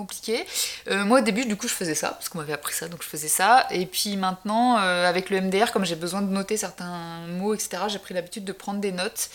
compliqué. 0.00 0.46
Euh, 0.88 1.04
moi 1.04 1.20
au 1.20 1.22
début 1.22 1.44
du 1.44 1.56
coup 1.56 1.68
je 1.68 1.74
faisais 1.74 1.94
ça, 1.94 2.10
parce 2.10 2.28
qu'on 2.28 2.38
m'avait 2.38 2.54
appris 2.54 2.74
ça, 2.74 2.88
donc 2.88 3.02
je 3.02 3.08
faisais 3.08 3.28
ça. 3.28 3.66
Et 3.70 3.86
puis 3.86 4.16
maintenant 4.16 4.78
euh, 4.78 5.06
avec 5.06 5.30
le 5.30 5.40
MDR, 5.40 5.72
comme 5.72 5.84
j'ai 5.84 5.96
besoin 5.96 6.22
de 6.22 6.30
noter 6.30 6.56
certains 6.56 7.26
mots, 7.26 7.54
etc., 7.54 7.84
j'ai 7.88 7.98
pris 7.98 8.14
l'habitude 8.14 8.44
de 8.44 8.52
prendre 8.52 8.80
des 8.80 8.92
notes. 8.92 9.30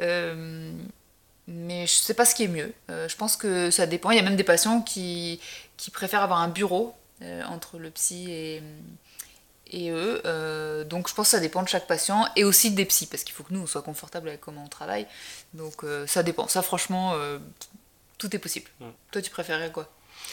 Euh, 0.00 0.72
mais 1.48 1.86
je 1.86 1.92
sais 1.92 2.14
pas 2.14 2.24
ce 2.24 2.34
qui 2.34 2.44
est 2.44 2.48
mieux. 2.48 2.72
je 2.88 3.16
pense 3.16 3.36
que 3.36 3.70
ça 3.70 3.86
dépend. 3.86 4.10
Il 4.10 4.16
y 4.16 4.20
a 4.20 4.22
même 4.22 4.36
des 4.36 4.44
patients 4.44 4.82
qui, 4.82 5.40
qui 5.76 5.90
préfèrent 5.90 6.22
avoir 6.22 6.40
un 6.40 6.48
bureau 6.48 6.94
entre 7.48 7.78
le 7.78 7.90
psy 7.90 8.30
et, 8.30 8.62
et 9.72 9.90
eux. 9.90 10.22
donc 10.88 11.08
je 11.08 11.14
pense 11.14 11.26
que 11.26 11.30
ça 11.32 11.40
dépend 11.40 11.62
de 11.64 11.68
chaque 11.68 11.88
patient 11.88 12.28
et 12.36 12.44
aussi 12.44 12.70
des 12.70 12.84
psys, 12.84 13.06
parce 13.06 13.24
qu'il 13.24 13.34
faut 13.34 13.42
que 13.42 13.52
nous 13.52 13.62
on 13.62 13.66
soit 13.66 13.82
confortable 13.82 14.28
avec 14.28 14.40
comment 14.40 14.62
on 14.64 14.68
travaille. 14.68 15.06
Donc 15.54 15.84
ça 16.06 16.22
dépend. 16.22 16.46
Ça 16.46 16.62
franchement, 16.62 17.16
tout 18.18 18.36
est 18.36 18.38
possible. 18.38 18.70
Toi 19.10 19.20
tu 19.20 19.30
préférais 19.30 19.72
quoi? 19.72 19.88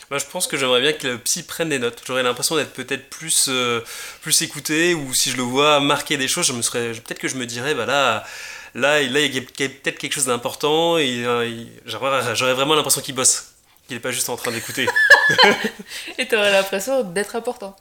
Bah, 0.09 0.17
je 0.17 0.25
pense 0.25 0.47
que 0.47 0.57
j'aimerais 0.57 0.81
bien 0.81 0.93
que 0.93 1.07
le 1.07 1.17
psy 1.17 1.43
prenne 1.43 1.69
des 1.69 1.79
notes. 1.79 2.01
J'aurais 2.05 2.23
l'impression 2.23 2.55
d'être 2.55 2.73
peut-être 2.73 3.09
plus, 3.09 3.47
euh, 3.49 3.81
plus 4.21 4.41
écouté, 4.41 4.93
ou 4.93 5.13
si 5.13 5.31
je 5.31 5.37
le 5.37 5.43
vois 5.43 5.79
marquer 5.79 6.17
des 6.17 6.27
choses, 6.27 6.47
je 6.47 6.53
me 6.53 6.61
serais, 6.61 6.91
peut-être 6.93 7.19
que 7.19 7.27
je 7.27 7.35
me 7.35 7.45
dirais, 7.45 7.73
bah 7.73 7.85
là, 7.85 8.23
là, 8.73 9.01
là 9.01 9.21
il 9.21 9.35
y 9.35 9.37
a 9.37 9.41
peut-être 9.41 9.97
quelque 9.97 10.13
chose 10.13 10.25
d'important, 10.25 10.97
et 10.97 11.25
euh, 11.25 11.49
j'aurais 11.85 12.53
vraiment 12.53 12.75
l'impression 12.75 13.01
qu'il 13.01 13.15
bosse, 13.15 13.53
qu'il 13.87 13.95
n'est 13.95 14.01
pas 14.01 14.11
juste 14.11 14.29
en 14.29 14.37
train 14.37 14.51
d'écouter. 14.51 14.87
et 16.17 16.27
tu 16.27 16.35
aurais 16.35 16.51
l'impression 16.51 17.03
d'être 17.03 17.35
important. 17.35 17.75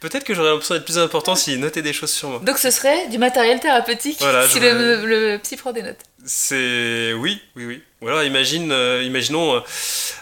Peut-être 0.00 0.24
que 0.24 0.34
j'aurais 0.34 0.50
l'impression 0.50 0.74
d'être 0.74 0.84
plus 0.84 0.98
important 0.98 1.34
s'il 1.34 1.58
notait 1.58 1.82
des 1.82 1.92
choses 1.92 2.12
sur 2.12 2.28
moi. 2.28 2.40
Donc 2.40 2.58
ce 2.58 2.70
serait 2.70 3.08
du 3.08 3.18
matériel 3.18 3.58
thérapeutique 3.58 4.20
si 4.48 4.60
le, 4.60 5.04
le, 5.04 5.38
psy 5.38 5.56
prend 5.56 5.72
des 5.72 5.82
notes. 5.82 6.00
C'est 6.24 7.12
oui, 7.14 7.40
oui, 7.54 7.66
oui. 7.66 7.82
Ou 8.00 8.08
alors 8.08 8.22
imagine, 8.22 8.70
euh, 8.72 9.02
imaginons, 9.04 9.54
euh, 9.56 9.60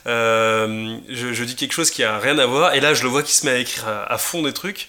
euh, 0.06 0.98
je, 1.08 1.44
dis 1.44 1.56
quelque 1.56 1.72
chose 1.72 1.90
qui 1.90 2.04
a 2.04 2.18
rien 2.18 2.38
à 2.38 2.46
voir, 2.46 2.74
et 2.74 2.80
là 2.80 2.94
je 2.94 3.02
le 3.02 3.08
vois 3.08 3.22
qui 3.22 3.34
se 3.34 3.46
met 3.46 3.52
à 3.52 3.58
écrire 3.58 3.86
à, 3.86 4.18
fond 4.18 4.42
des 4.42 4.52
trucs. 4.52 4.88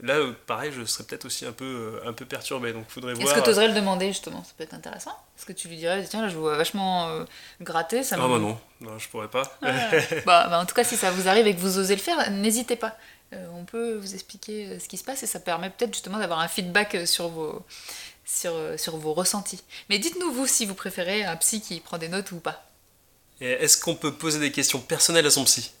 là, 0.00 0.14
euh, 0.14 0.32
pareil, 0.46 0.72
je 0.76 0.84
serais 0.84 1.04
peut-être 1.04 1.24
aussi 1.24 1.44
un 1.44 1.52
peu, 1.52 2.00
un 2.06 2.12
peu 2.12 2.24
perturbé. 2.24 2.72
Donc, 2.72 2.84
faudrait 2.88 3.14
voir. 3.14 3.26
Est-ce 3.26 3.34
que 3.38 3.44
tu 3.44 3.50
oserais 3.50 3.68
le 3.68 3.74
demander 3.74 4.08
justement? 4.08 4.42
Ça 4.44 4.52
peut 4.56 4.64
être 4.64 4.74
intéressant. 4.74 5.16
Est-ce 5.36 5.46
que 5.46 5.52
tu 5.52 5.68
lui 5.68 5.76
dirais, 5.76 6.04
tiens, 6.08 6.22
là, 6.22 6.28
je 6.28 6.36
vois 6.36 6.56
vachement 6.56 7.24
gratter 7.60 8.02
ça 8.02 8.16
Ah, 8.18 8.28
bah 8.28 8.38
non, 8.38 8.58
non, 8.80 8.98
je 8.98 9.08
pourrais 9.08 9.28
pas. 9.28 9.42
Ah. 9.62 9.70
bah, 10.26 10.46
bah, 10.48 10.60
en 10.60 10.66
tout 10.66 10.74
cas, 10.74 10.84
si 10.84 10.96
ça 10.96 11.10
vous 11.10 11.28
arrive 11.28 11.46
et 11.46 11.54
que 11.54 11.60
vous 11.60 11.78
osez 11.78 11.94
le 11.94 12.02
faire, 12.02 12.30
n'hésitez 12.30 12.76
pas. 12.76 12.96
On 13.52 13.64
peut 13.64 13.94
vous 13.94 14.14
expliquer 14.14 14.78
ce 14.78 14.88
qui 14.88 14.96
se 14.96 15.02
passe 15.02 15.24
et 15.24 15.26
ça 15.26 15.40
permet 15.40 15.68
peut-être 15.68 15.92
justement 15.92 16.18
d'avoir 16.18 16.38
un 16.38 16.46
feedback 16.46 16.98
sur 17.04 17.28
vos, 17.28 17.64
sur, 18.24 18.52
euh, 18.54 18.76
sur 18.76 18.96
vos 18.96 19.14
ressentis. 19.14 19.62
Mais 19.88 19.98
dites-nous, 19.98 20.32
vous, 20.32 20.46
si 20.46 20.66
vous 20.66 20.74
préférez 20.74 21.24
un 21.24 21.36
psy 21.36 21.60
qui 21.60 21.80
prend 21.80 21.98
des 21.98 22.08
notes 22.08 22.32
ou 22.32 22.36
pas. 22.36 22.66
Est-ce 23.40 23.78
qu'on 23.78 23.96
peut 23.96 24.14
poser 24.14 24.38
des 24.38 24.52
questions 24.52 24.80
personnelles 24.80 25.26
à 25.26 25.30
son 25.30 25.44
psy? 25.44 25.72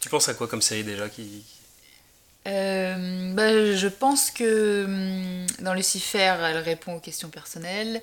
Tu 0.00 0.08
penses 0.08 0.28
à 0.28 0.34
quoi 0.34 0.48
comme 0.48 0.62
série 0.62 0.84
déjà 0.84 1.08
qui... 1.08 1.44
Euh, 2.46 3.32
bah, 3.32 3.74
je 3.74 3.88
pense 3.88 4.30
que 4.30 4.84
hum, 4.84 5.46
dans 5.60 5.72
Lucifer, 5.72 6.36
elle 6.42 6.58
répond 6.58 6.94
aux 6.96 7.00
questions 7.00 7.30
personnelles. 7.30 8.02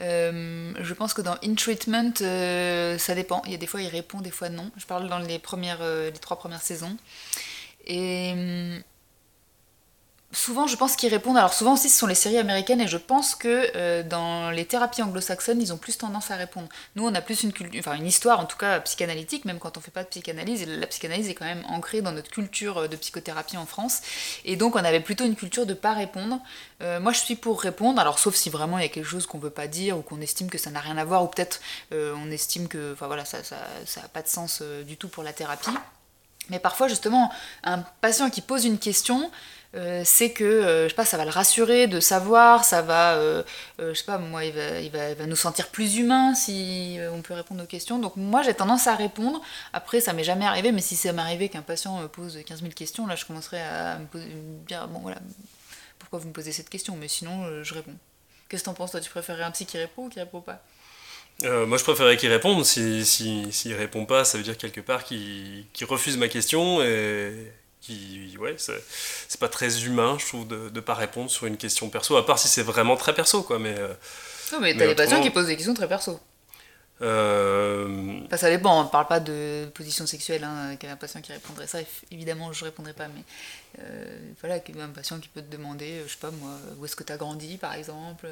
Euh, 0.00 0.72
je 0.80 0.94
pense 0.94 1.12
que 1.12 1.22
dans 1.22 1.36
In 1.42 1.54
Treatment, 1.54 2.12
euh, 2.20 2.98
ça 2.98 3.16
dépend. 3.16 3.42
Il 3.46 3.52
y 3.52 3.54
a 3.54 3.58
des 3.58 3.66
fois, 3.66 3.82
il 3.82 3.88
répond, 3.88 4.20
des 4.20 4.30
fois 4.30 4.48
non. 4.48 4.70
Je 4.76 4.86
parle 4.86 5.08
dans 5.08 5.18
les, 5.18 5.40
premières, 5.40 5.82
les 5.82 6.12
trois 6.12 6.38
premières 6.38 6.62
saisons. 6.62 6.96
Et 7.86 8.30
hum, 8.32 8.82
souvent, 10.32 10.66
je 10.66 10.76
pense 10.76 10.96
qu'ils 10.96 11.10
répondent. 11.10 11.36
Alors, 11.36 11.52
souvent 11.52 11.74
aussi, 11.74 11.88
ce 11.88 11.98
sont 11.98 12.06
les 12.06 12.14
séries 12.14 12.38
américaines, 12.38 12.80
et 12.80 12.88
je 12.88 12.96
pense 12.96 13.34
que 13.34 13.70
euh, 13.76 14.02
dans 14.02 14.50
les 14.50 14.64
thérapies 14.64 15.02
anglo-saxonnes, 15.02 15.60
ils 15.60 15.72
ont 15.72 15.76
plus 15.76 15.98
tendance 15.98 16.30
à 16.30 16.36
répondre. 16.36 16.68
Nous, 16.96 17.06
on 17.06 17.14
a 17.14 17.20
plus 17.20 17.42
une, 17.42 17.52
culture, 17.52 17.80
enfin, 17.80 17.94
une 17.96 18.06
histoire, 18.06 18.40
en 18.40 18.44
tout 18.44 18.56
cas 18.56 18.80
psychanalytique, 18.80 19.44
même 19.44 19.58
quand 19.58 19.76
on 19.76 19.80
fait 19.80 19.90
pas 19.90 20.04
de 20.04 20.08
psychanalyse. 20.08 20.66
La 20.66 20.86
psychanalyse 20.86 21.28
est 21.28 21.34
quand 21.34 21.44
même 21.44 21.64
ancrée 21.68 22.00
dans 22.02 22.12
notre 22.12 22.30
culture 22.30 22.78
euh, 22.78 22.88
de 22.88 22.96
psychothérapie 22.96 23.56
en 23.56 23.66
France. 23.66 24.02
Et 24.44 24.56
donc, 24.56 24.76
on 24.76 24.84
avait 24.84 25.00
plutôt 25.00 25.24
une 25.24 25.36
culture 25.36 25.66
de 25.66 25.74
pas 25.74 25.94
répondre. 25.94 26.40
Euh, 26.82 27.00
moi, 27.00 27.12
je 27.12 27.20
suis 27.20 27.36
pour 27.36 27.60
répondre, 27.60 28.00
alors 28.00 28.18
sauf 28.18 28.34
si 28.34 28.50
vraiment 28.50 28.78
il 28.78 28.82
y 28.82 28.86
a 28.86 28.88
quelque 28.88 29.08
chose 29.08 29.26
qu'on 29.26 29.38
veut 29.38 29.50
pas 29.50 29.66
dire 29.66 29.98
ou 29.98 30.02
qu'on 30.02 30.20
estime 30.20 30.48
que 30.48 30.58
ça 30.58 30.70
n'a 30.70 30.80
rien 30.80 30.96
à 30.96 31.04
voir, 31.04 31.24
ou 31.24 31.26
peut-être 31.26 31.60
on 31.92 32.30
estime 32.30 32.68
que, 32.68 32.92
enfin 32.92 33.06
voilà, 33.06 33.24
ça, 33.24 33.42
ça, 33.42 33.56
ça 33.84 34.02
a 34.04 34.08
pas 34.08 34.22
de 34.22 34.28
sens 34.28 34.62
du 34.86 34.96
tout 34.96 35.08
pour 35.08 35.22
la 35.22 35.32
thérapie. 35.32 35.70
Mais 36.50 36.58
parfois, 36.58 36.88
justement, 36.88 37.30
un 37.64 37.78
patient 38.00 38.28
qui 38.28 38.40
pose 38.40 38.64
une 38.64 38.78
question, 38.78 39.30
euh, 39.76 40.02
c'est 40.04 40.32
que, 40.32 40.42
euh, 40.42 40.84
je 40.84 40.88
sais 40.88 40.94
pas, 40.96 41.04
ça 41.04 41.16
va 41.16 41.24
le 41.24 41.30
rassurer 41.30 41.86
de 41.86 42.00
savoir, 42.00 42.64
ça 42.64 42.82
va, 42.82 43.14
euh, 43.14 43.44
je 43.78 43.94
sais 43.94 44.04
pas, 44.04 44.18
moi, 44.18 44.44
il 44.44 44.52
va, 44.52 44.80
il, 44.80 44.90
va, 44.90 45.10
il 45.10 45.16
va 45.16 45.26
nous 45.26 45.36
sentir 45.36 45.68
plus 45.68 45.96
humains 45.96 46.34
si 46.34 46.98
on 47.12 47.22
peut 47.22 47.34
répondre 47.34 47.62
aux 47.62 47.66
questions. 47.66 47.98
Donc 47.98 48.16
moi, 48.16 48.42
j'ai 48.42 48.54
tendance 48.54 48.88
à 48.88 48.96
répondre. 48.96 49.40
Après, 49.72 50.00
ça 50.00 50.12
m'est 50.12 50.24
jamais 50.24 50.44
arrivé, 50.44 50.72
mais 50.72 50.80
si 50.80 50.96
ça 50.96 51.12
m'est 51.12 51.22
arrivé 51.22 51.48
qu'un 51.48 51.62
patient 51.62 52.00
me 52.00 52.08
pose 52.08 52.38
15 52.44 52.62
000 52.62 52.72
questions, 52.72 53.06
là, 53.06 53.14
je 53.14 53.24
commencerai 53.24 53.60
à 53.60 53.98
me, 53.98 54.06
poser, 54.06 54.26
dire, 54.66 54.88
bon 54.88 55.00
voilà, 55.00 55.18
pourquoi 56.00 56.18
vous 56.18 56.28
me 56.28 56.32
posez 56.32 56.50
cette 56.50 56.68
question? 56.68 56.96
Mais 56.96 57.08
sinon, 57.08 57.62
je 57.62 57.74
réponds. 57.74 57.94
Qu'est-ce 58.48 58.64
que 58.64 58.70
t'en 58.70 58.74
penses, 58.74 58.90
toi 58.90 59.00
Tu 59.00 59.10
préférais 59.10 59.44
un 59.44 59.52
psy 59.52 59.66
qui 59.66 59.78
répond 59.78 60.06
ou 60.06 60.08
qui 60.08 60.18
répond 60.18 60.40
pas? 60.40 60.64
Moi, 61.44 61.78
je 61.78 61.84
préférerais 61.84 62.16
qu'il 62.16 62.30
réponde. 62.30 62.64
S'il 62.64 63.06
si, 63.06 63.50
s'il 63.52 63.74
répond 63.74 64.04
pas, 64.04 64.24
ça 64.24 64.36
veut 64.36 64.44
dire 64.44 64.58
quelque 64.58 64.80
part 64.80 65.04
qu'il 65.04 65.64
refuse 65.88 66.16
ma 66.16 66.28
question 66.28 66.80
qui, 67.80 68.36
ouais, 68.38 68.54
c'est 68.58 68.82
c'est 69.28 69.40
pas 69.40 69.48
très 69.48 69.84
humain, 69.84 70.16
je 70.20 70.26
trouve, 70.26 70.46
de, 70.48 70.68
de 70.68 70.80
pas 70.80 70.94
répondre 70.94 71.30
sur 71.30 71.46
une 71.46 71.56
question 71.56 71.88
perso, 71.90 72.16
à 72.16 72.26
part 72.26 72.38
si 72.38 72.48
c'est 72.48 72.62
vraiment 72.62 72.96
très 72.96 73.14
perso, 73.14 73.42
quoi. 73.42 73.58
Mais, 73.58 73.74
euh, 73.78 73.94
Non, 74.52 74.60
mais 74.60 74.76
t'as 74.76 74.86
des 74.86 74.94
patients 74.94 75.20
qui 75.20 75.30
posent 75.30 75.46
des 75.46 75.56
questions 75.56 75.74
très 75.74 75.88
perso. 75.88 76.20
euh, 77.02 78.20
Enfin, 78.26 78.36
ça 78.36 78.50
dépend, 78.50 78.82
on 78.82 78.86
parle 78.88 79.06
pas 79.08 79.20
de 79.20 79.70
position 79.74 80.06
sexuelle, 80.06 80.44
hein, 80.44 80.76
qu'un 80.76 80.96
patient 80.96 81.20
qui 81.20 81.32
répondrait 81.32 81.66
ça, 81.66 81.78
évidemment 82.10 82.52
je 82.52 82.64
répondrai 82.64 82.92
pas, 82.92 83.08
mais 83.08 83.24
euh, 83.80 84.18
voilà, 84.40 84.56
un 84.56 84.88
patient 84.90 85.18
qui 85.20 85.28
peut 85.28 85.42
te 85.42 85.50
demander, 85.50 86.00
euh, 86.00 86.04
je 86.06 86.12
sais 86.12 86.18
pas 86.20 86.30
moi, 86.30 86.52
où 86.78 86.84
est-ce 86.84 86.96
que 86.96 87.04
tu 87.04 87.12
as 87.12 87.16
grandi 87.16 87.56
par 87.58 87.74
exemple, 87.74 88.28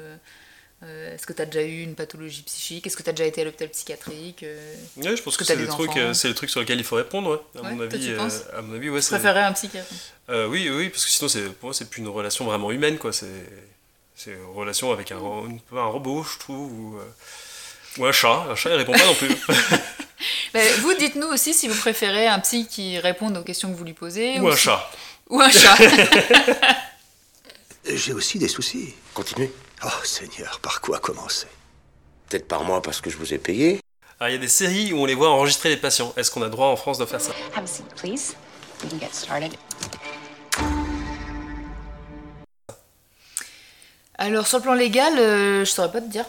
euh, 0.81 1.13
est-ce 1.13 1.25
que 1.25 1.33
tu 1.33 1.41
as 1.41 1.45
déjà 1.45 1.61
eu 1.65 1.81
une 1.83 1.95
pathologie 1.95 2.41
psychique, 2.43 2.87
est-ce 2.87 2.95
que 2.95 3.03
tu 3.03 3.09
as 3.09 3.13
déjà 3.13 3.25
été 3.27 3.41
à 3.41 3.43
l'hôpital 3.43 3.67
psychiatrique, 3.69 4.43
euh, 4.43 4.73
ouais, 4.97 5.15
je 5.17 5.21
pense 5.21 5.35
que, 5.35 5.43
c'est 5.43 5.57
euh, 5.57 6.13
c'est 6.13 6.27
le 6.29 6.33
truc 6.33 6.49
sur 6.49 6.61
lequel 6.61 6.77
il 6.79 6.85
faut 6.85 6.95
répondre, 6.95 7.31
ouais. 7.31 7.59
À 7.59 7.63
Ouais, 7.65 7.73
mon 7.73 7.81
avis, 7.81 7.99
tu 7.99 8.11
euh, 8.11 8.29
à 8.57 8.61
mon 8.61 8.75
avis, 8.75 8.89
ouais. 8.89 9.01
C'est- 9.01 9.09
préférerais 9.15 9.43
un 9.43 9.51
psy 9.51 9.67
qui 9.67 9.77
répond. 9.77 9.95
Euh, 10.29 10.47
oui, 10.47 10.69
oui, 10.69 10.89
parce 10.89 11.03
que 11.05 11.11
sinon, 11.11 11.29
pour 11.59 11.67
moi, 11.67 11.73
c'est 11.73 11.89
plus 11.89 11.99
une 12.01 12.07
relation 12.07 12.45
vraiment 12.45 12.71
humaine, 12.71 12.97
quoi. 12.97 13.11
C'est, 13.11 13.25
une 14.27 14.45
relation 14.55 14.91
avec 14.93 15.11
un, 15.11 15.17
robot, 15.17 16.23
je 16.23 16.39
trouve, 16.39 16.71
ou, 16.71 16.99
ou 17.97 18.05
un 18.05 18.11
chat. 18.13 18.45
Un 18.49 18.55
chat, 18.55 18.69
il 18.69 18.75
répond 18.77 18.93
pas 18.93 19.05
non 19.05 19.15
plus. 19.15 19.35
Mais 20.53 20.71
vous, 20.79 20.93
dites-nous 20.93 21.27
aussi 21.27 21.53
si 21.53 21.67
vous 21.67 21.77
préférez 21.79 22.27
un 22.27 22.39
psy 22.39 22.67
qui 22.67 22.99
réponde 22.99 23.37
aux 23.37 23.43
questions 23.43 23.69
que 23.71 23.77
vous 23.77 23.83
lui 23.83 23.93
posez. 23.93 24.39
ou 24.39 24.47
un 24.47 24.55
si- 24.55 24.63
chat. 24.63 24.89
Ou 25.29 25.41
un 25.41 25.49
chat. 25.49 25.77
J'ai 27.85 28.13
aussi 28.13 28.39
des 28.39 28.47
soucis. 28.47 28.93
Continuez. 29.13 29.51
Oh 29.83 30.03
Seigneur, 30.03 30.59
par 30.59 30.81
quoi 30.81 30.99
commencer? 30.99 31.47
Peut-être 32.27 32.47
par 32.47 32.63
moi 32.63 32.81
parce 32.81 33.01
que 33.01 33.09
je 33.09 33.17
vous 33.17 33.33
ai 33.33 33.37
payé. 33.37 33.79
Alors, 34.19 34.29
il 34.29 34.33
y 34.33 34.37
a 34.37 34.41
des 34.41 34.47
séries 34.49 34.91
où 34.91 34.97
on 34.97 35.05
les 35.05 35.15
voit 35.15 35.29
enregistrer 35.29 35.69
les 35.69 35.77
patients. 35.77 36.13
Est-ce 36.17 36.29
qu'on 36.29 36.41
a 36.41 36.49
droit 36.49 36.67
en 36.67 36.75
France 36.75 36.97
de 36.97 37.05
faire 37.05 37.21
ça? 37.21 37.31
Have 37.55 37.63
a 37.63 37.67
seat, 37.67 37.85
please. 37.95 38.35
We 38.83 38.91
can 38.91 38.99
get 38.99 39.13
started. 39.13 39.53
Alors 44.15 44.47
sur 44.47 44.57
le 44.57 44.63
plan 44.63 44.73
légal, 44.73 45.17
euh, 45.17 45.63
je 45.63 45.71
saurais 45.71 45.91
pas 45.91 46.01
te 46.01 46.09
dire. 46.09 46.25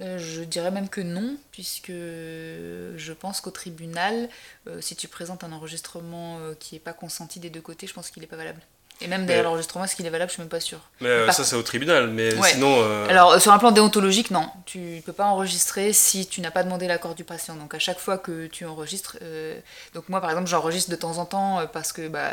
Euh, 0.00 0.18
je 0.18 0.42
dirais 0.42 0.70
même 0.70 0.88
que 0.88 1.00
non, 1.00 1.36
puisque 1.50 1.88
je 1.90 3.12
pense 3.12 3.40
qu'au 3.40 3.50
tribunal, 3.50 4.28
euh, 4.68 4.80
si 4.80 4.94
tu 4.94 5.08
présentes 5.08 5.42
un 5.42 5.50
enregistrement 5.50 6.38
euh, 6.38 6.54
qui 6.54 6.76
n'est 6.76 6.80
pas 6.80 6.92
consenti 6.92 7.40
des 7.40 7.50
deux 7.50 7.60
côtés, 7.60 7.88
je 7.88 7.94
pense 7.94 8.10
qu'il 8.10 8.20
n'est 8.20 8.28
pas 8.28 8.36
valable. 8.36 8.60
Et 9.00 9.06
même 9.06 9.26
d'ailleurs, 9.26 9.42
Mais- 9.44 9.50
l'enregistrement, 9.50 9.84
est-ce 9.84 9.94
qu'il 9.94 10.06
est 10.06 10.10
valable? 10.10 10.28
Je 10.30 10.34
suis 10.34 10.42
même 10.42 10.48
pas 10.48 10.58
sûre. 10.60 10.80
Mais 11.00 11.08
euh, 11.08 11.26
Par- 11.26 11.34
ça, 11.34 11.44
c'est 11.44 11.54
au 11.56 11.62
tribunal. 11.62 12.08
Mais 12.08 12.34
Ouais. 12.34 12.50
sinon. 12.50 12.74
euh, 12.82 13.06
Alors, 13.08 13.32
euh, 13.32 13.38
sur 13.38 13.52
un 13.52 13.58
plan 13.58 13.70
déontologique, 13.70 14.30
non. 14.32 14.48
Tu 14.66 14.78
ne 14.78 15.00
peux 15.00 15.12
pas 15.12 15.26
enregistrer 15.26 15.92
si 15.92 16.26
tu 16.26 16.40
n'as 16.40 16.50
pas 16.50 16.64
demandé 16.64 16.88
l'accord 16.88 17.14
du 17.14 17.22
patient. 17.24 17.54
Donc, 17.54 17.74
à 17.74 17.78
chaque 17.78 18.00
fois 18.00 18.18
que 18.18 18.46
tu 18.46 18.64
enregistres, 18.66 19.16
euh, 19.22 19.58
donc 19.94 20.08
moi, 20.08 20.20
par 20.20 20.30
exemple, 20.30 20.48
j'enregistre 20.48 20.90
de 20.90 20.96
temps 20.96 21.18
en 21.18 21.24
temps 21.26 21.60
parce 21.72 21.92
que, 21.92 22.08
bah, 22.08 22.30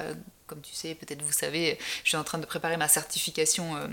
comme 0.47 0.61
tu 0.61 0.73
sais, 0.73 0.95
peut-être 0.95 1.21
vous 1.21 1.31
savez, 1.31 1.77
je 2.03 2.09
suis 2.09 2.17
en 2.17 2.23
train 2.23 2.37
de 2.37 2.45
préparer 2.45 2.77
ma 2.77 2.87
certification 2.87 3.75
euh, 3.75 3.87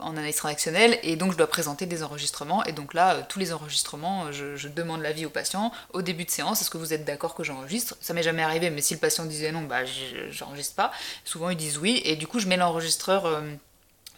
en 0.00 0.10
analyse 0.10 0.36
transactionnelle 0.36 0.98
et 1.02 1.16
donc 1.16 1.32
je 1.32 1.36
dois 1.36 1.46
présenter 1.46 1.86
des 1.86 2.02
enregistrements. 2.02 2.64
Et 2.64 2.72
donc 2.72 2.94
là, 2.94 3.14
euh, 3.14 3.22
tous 3.28 3.38
les 3.38 3.52
enregistrements, 3.52 4.26
euh, 4.26 4.56
je, 4.56 4.68
demande 4.68 5.00
l'avis 5.02 5.26
au 5.26 5.30
patient 5.30 5.72
au 5.92 6.02
début 6.02 6.24
de 6.24 6.30
séance. 6.30 6.60
Est-ce 6.60 6.70
que 6.70 6.78
vous 6.78 6.92
êtes 6.92 7.04
d'accord 7.04 7.34
que 7.34 7.42
j'enregistre? 7.42 7.96
Ça 8.00 8.14
m'est 8.14 8.22
jamais 8.22 8.42
arrivé, 8.42 8.70
mais 8.70 8.82
si 8.82 8.94
le 8.94 9.00
patient 9.00 9.24
disait 9.24 9.52
non, 9.52 9.62
bah, 9.62 9.84
je- 9.84 10.30
j'enregistre 10.30 10.74
pas. 10.74 10.92
Souvent, 11.24 11.50
ils 11.50 11.56
disent 11.56 11.78
oui. 11.78 12.00
Et 12.04 12.16
du 12.16 12.26
coup, 12.26 12.38
je 12.38 12.46
mets 12.46 12.56
l'enregistreur. 12.56 13.42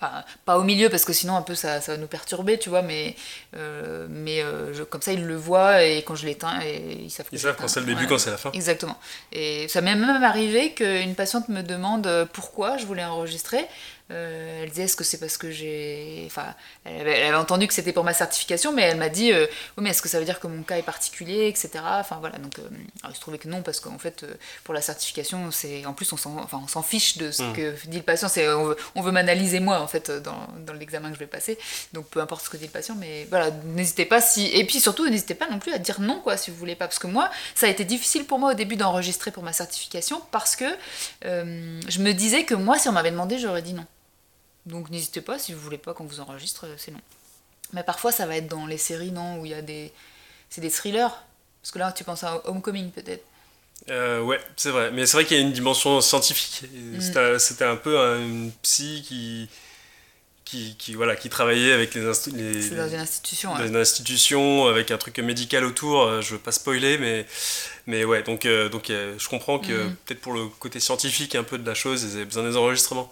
Enfin, 0.03 0.25
pas 0.45 0.59
au 0.59 0.65
milieu 0.65 0.89
parce 0.89 1.05
que 1.05 1.13
sinon 1.13 1.37
un 1.37 1.43
peu 1.43 1.55
ça, 1.55 1.81
ça 1.81 1.93
va 1.93 1.99
nous 1.99 2.09
perturber, 2.09 2.59
tu 2.59 2.69
vois, 2.71 2.83
mais, 2.83 3.15
euh, 3.57 4.07
mais 4.11 4.43
euh, 4.43 4.75
je- 4.75 4.83
comme 4.83 5.01
ça 5.01 5.13
ils 5.13 5.25
le 5.25 5.37
voient 5.37 5.85
et 5.85 6.03
quand 6.03 6.17
je 6.17 6.27
l'éteins, 6.27 6.59
ils 6.65 7.09
savent 7.11 7.27
que 7.29 7.37
Ils 7.37 7.39
je 7.39 7.43
savent 7.43 7.53
l'éteins. 7.53 7.63
quand 7.63 7.69
c'est 7.69 7.81
le 7.81 7.87
début, 7.87 8.03
Ouais. 8.03 8.09
quand 8.09 8.19
c'est 8.19 8.31
la 8.33 8.37
fin. 8.37 8.51
Exactement. 8.53 8.99
Et 9.33 9.69
ça 9.69 9.81
m'est 9.81 9.95
même 9.95 10.25
arrivé 10.25 10.73
qu'une 10.73 11.15
patiente 11.15 11.49
me 11.49 11.63
demande 11.63 12.07
euh, 12.09 12.25
pourquoi 12.33 12.79
je 12.79 12.87
voulais 12.87 13.05
enregistrer. 13.05 13.65
Euh, 14.13 14.63
elle 14.63 14.69
disait 14.71 14.85
est-ce 14.85 14.97
que 14.97 15.05
c'est 15.05 15.19
parce 15.19 15.37
que 15.39 15.51
j'ai. 15.51 16.23
Enfin, 16.27 16.55
elle 16.85 17.01
avait, 17.01 17.19
elle 17.19 17.27
avait 17.29 17.37
entendu 17.37 17.67
que 17.67 17.75
c'était 17.75 17.93
pour 17.93 18.05
ma 18.05 18.13
certification, 18.13 18.73
mais 18.73 18.83
elle 18.83 18.99
m'a 18.99 19.09
dit 19.09 19.33
euh, 19.33 19.47
oui, 19.77 19.85
mais 19.85 19.91
est-ce 19.91 20.03
que 20.03 20.09
ça 20.09 20.19
veut 20.19 20.25
dire 20.25 20.39
que 20.39 20.47
mon 20.47 20.63
cas 20.63 20.77
est 20.77 20.83
particulier, 20.83 21.49
etc. 21.49 21.71
Enfin 22.01 22.19
voilà, 22.21 22.39
donc 22.39 22.59
euh, 22.59 22.63
alors, 23.03 23.13
il 23.13 23.17
se 23.17 23.21
trouvait 23.21 23.39
que 23.39 23.49
non, 23.49 23.63
parce 23.63 23.81
qu'en 23.81 23.99
fait, 23.99 24.23
euh, 24.23 24.35
pour 24.65 24.75
la 24.75 24.81
certification, 24.81 25.51
c'est 25.51 25.87
en 25.87 25.95
plus 25.95 26.13
on 26.13 26.17
s'en 26.17 26.37
enfin, 26.39 26.61
on 26.63 26.69
s'en 26.69 26.83
fiche 26.83 27.19
de 27.19 27.31
ce 27.31 27.43
Mm. 27.43 27.53
que 27.55 27.87
dit 27.87 27.97
le 27.97 28.03
patient, 28.03 28.29
c'est 28.29 28.49
on 28.49 28.65
veut, 28.67 28.77
on 28.95 29.03
veut 29.03 29.13
m'analyser 29.13 29.61
moi 29.61 29.81
en 29.81 29.87
fait 29.89 30.11
dans, 30.11 30.47
dans 30.65 30.73
l'examen 30.75 31.09
que 31.09 31.15
je 31.15 31.21
vais 31.21 31.27
passer, 31.27 31.59
donc 31.93 32.07
peu 32.07 32.21
importe 32.21 32.45
ce 32.45 32.51
que 32.51 32.57
dit 32.57 32.67
le 32.67 32.71
patient, 32.71 32.95
mais 32.99 33.27
voilà, 33.31 33.51
n'hésitez 33.65 34.05
pas 34.05 34.21
si. 34.21 34.47
Et 34.47 34.65
puis 34.67 34.81
surtout, 34.81 35.09
n'hésitez 35.09 35.35
pas 35.35 35.49
non 35.49 35.59
plus 35.59 35.73
à 35.73 35.79
dire 35.79 36.01
non, 36.01 36.21
quoi, 36.21 36.37
si 36.37 36.51
vous 36.51 36.57
voulez 36.57 36.77
pas, 36.77 36.87
parce 36.87 36.99
que 36.99 37.07
moi, 37.07 37.31
ça 37.55 37.67
a 37.67 37.69
été 37.69 37.85
difficile 37.85 38.27
pour 38.27 38.39
moi 38.39 38.53
au 38.53 38.55
début 38.55 38.77
d'enregistrer 38.77 39.31
pour 39.31 39.43
ma 39.43 39.53
certification 39.53 40.23
parce 40.31 40.57
que 40.57 40.65
je 41.23 41.99
me 42.01 42.13
disais 42.13 42.45
que 42.45 42.55
moi, 42.55 42.79
si 42.79 42.89
on 42.89 42.93
m'avait 42.93 43.11
demandé, 43.11 43.39
j'aurais 43.39 43.63
dit 43.63 43.75
non. 43.75 43.87
Donc 44.67 44.91
n'hésitez 44.91 45.21
pas, 45.21 45.39
si 45.39 45.53
vous 45.53 45.61
voulez 45.61 45.79
pas 45.79 45.93
qu'on 45.95 46.05
vous 46.05 46.21
enregistre, 46.21 46.67
euh, 46.67 46.75
c'est 46.79 46.91
non. 46.93 47.01
Mais 47.73 47.83
parfois, 47.83 48.13
ça 48.13 48.27
va 48.27 48.37
être 48.37 48.49
dans 48.49 48.67
les 48.67 48.79
séries, 48.79 49.13
non, 49.13 49.41
où 49.41 49.47
il 49.47 49.51
y 49.53 49.55
a 49.55 49.63
des. 49.63 49.93
C'est 50.51 50.61
des 50.61 50.71
thrillers. 50.71 51.09
Parce 51.63 51.73
que 51.73 51.79
là, 51.79 51.93
tu 51.93 52.05
penses 52.05 52.23
à 52.25 52.43
Homecoming, 52.49 52.91
peut-être. 52.91 53.25
Euh, 53.89 54.21
ouais, 54.21 54.41
c'est 54.57 54.71
vrai. 54.71 54.91
Mais 54.93 55.07
c'est 55.07 55.17
vrai 55.17 55.25
qu'il 55.25 55.37
y 55.37 55.41
a 55.41 55.43
une 55.43 55.53
dimension 55.53 56.01
scientifique. 56.01 56.63
Mm. 56.73 57.39
C'était 57.39 57.65
un 57.65 57.77
peu 57.77 57.99
un 57.99 58.19
une 58.21 58.53
psy 58.63 59.03
qui, 59.07 59.49
qui, 60.45 60.77
qui, 60.77 60.95
voilà, 60.95 61.17
qui 61.17 61.29
travaillait 61.31 61.73
avec 61.73 61.95
les, 61.95 62.03
les, 62.03 62.63
C'est 62.63 62.77
dans 62.77 62.89
une 62.89 62.99
institution. 63.01 63.55
dans 63.55 63.61
ouais. 63.61 63.69
une 63.69 63.77
institution 63.77 64.67
avec 64.67 64.91
un 64.91 64.99
truc 64.99 65.19
médical 65.21 65.65
autour. 65.65 66.03
euh, 66.03 66.21
Je 66.21 66.33
veux 66.35 66.39
pas 66.41 66.53
spoiler, 66.53 66.99
mais, 66.99 67.27
mais 67.87 68.05
ouais. 68.05 68.23
Donc, 68.23 68.45
euh, 68.45 68.69
donc 68.69 68.91
euh, 68.91 69.15
je 69.19 69.29
comprends 69.29 69.59
que 69.59 69.73
Mhm. 69.73 69.97
peut-être 70.05 70.21
pour 70.21 70.35
le 70.35 70.47
côté 70.49 70.79
scientifique 70.79 71.35
un 71.37 71.45
peu 71.45 71.59
de 71.59 71.67
la 71.67 71.75
chose, 71.75 72.03
ils 72.03 72.17
avaient 72.17 72.25
besoin 72.27 72.45
des 72.49 72.57
enregistrements. 72.57 73.11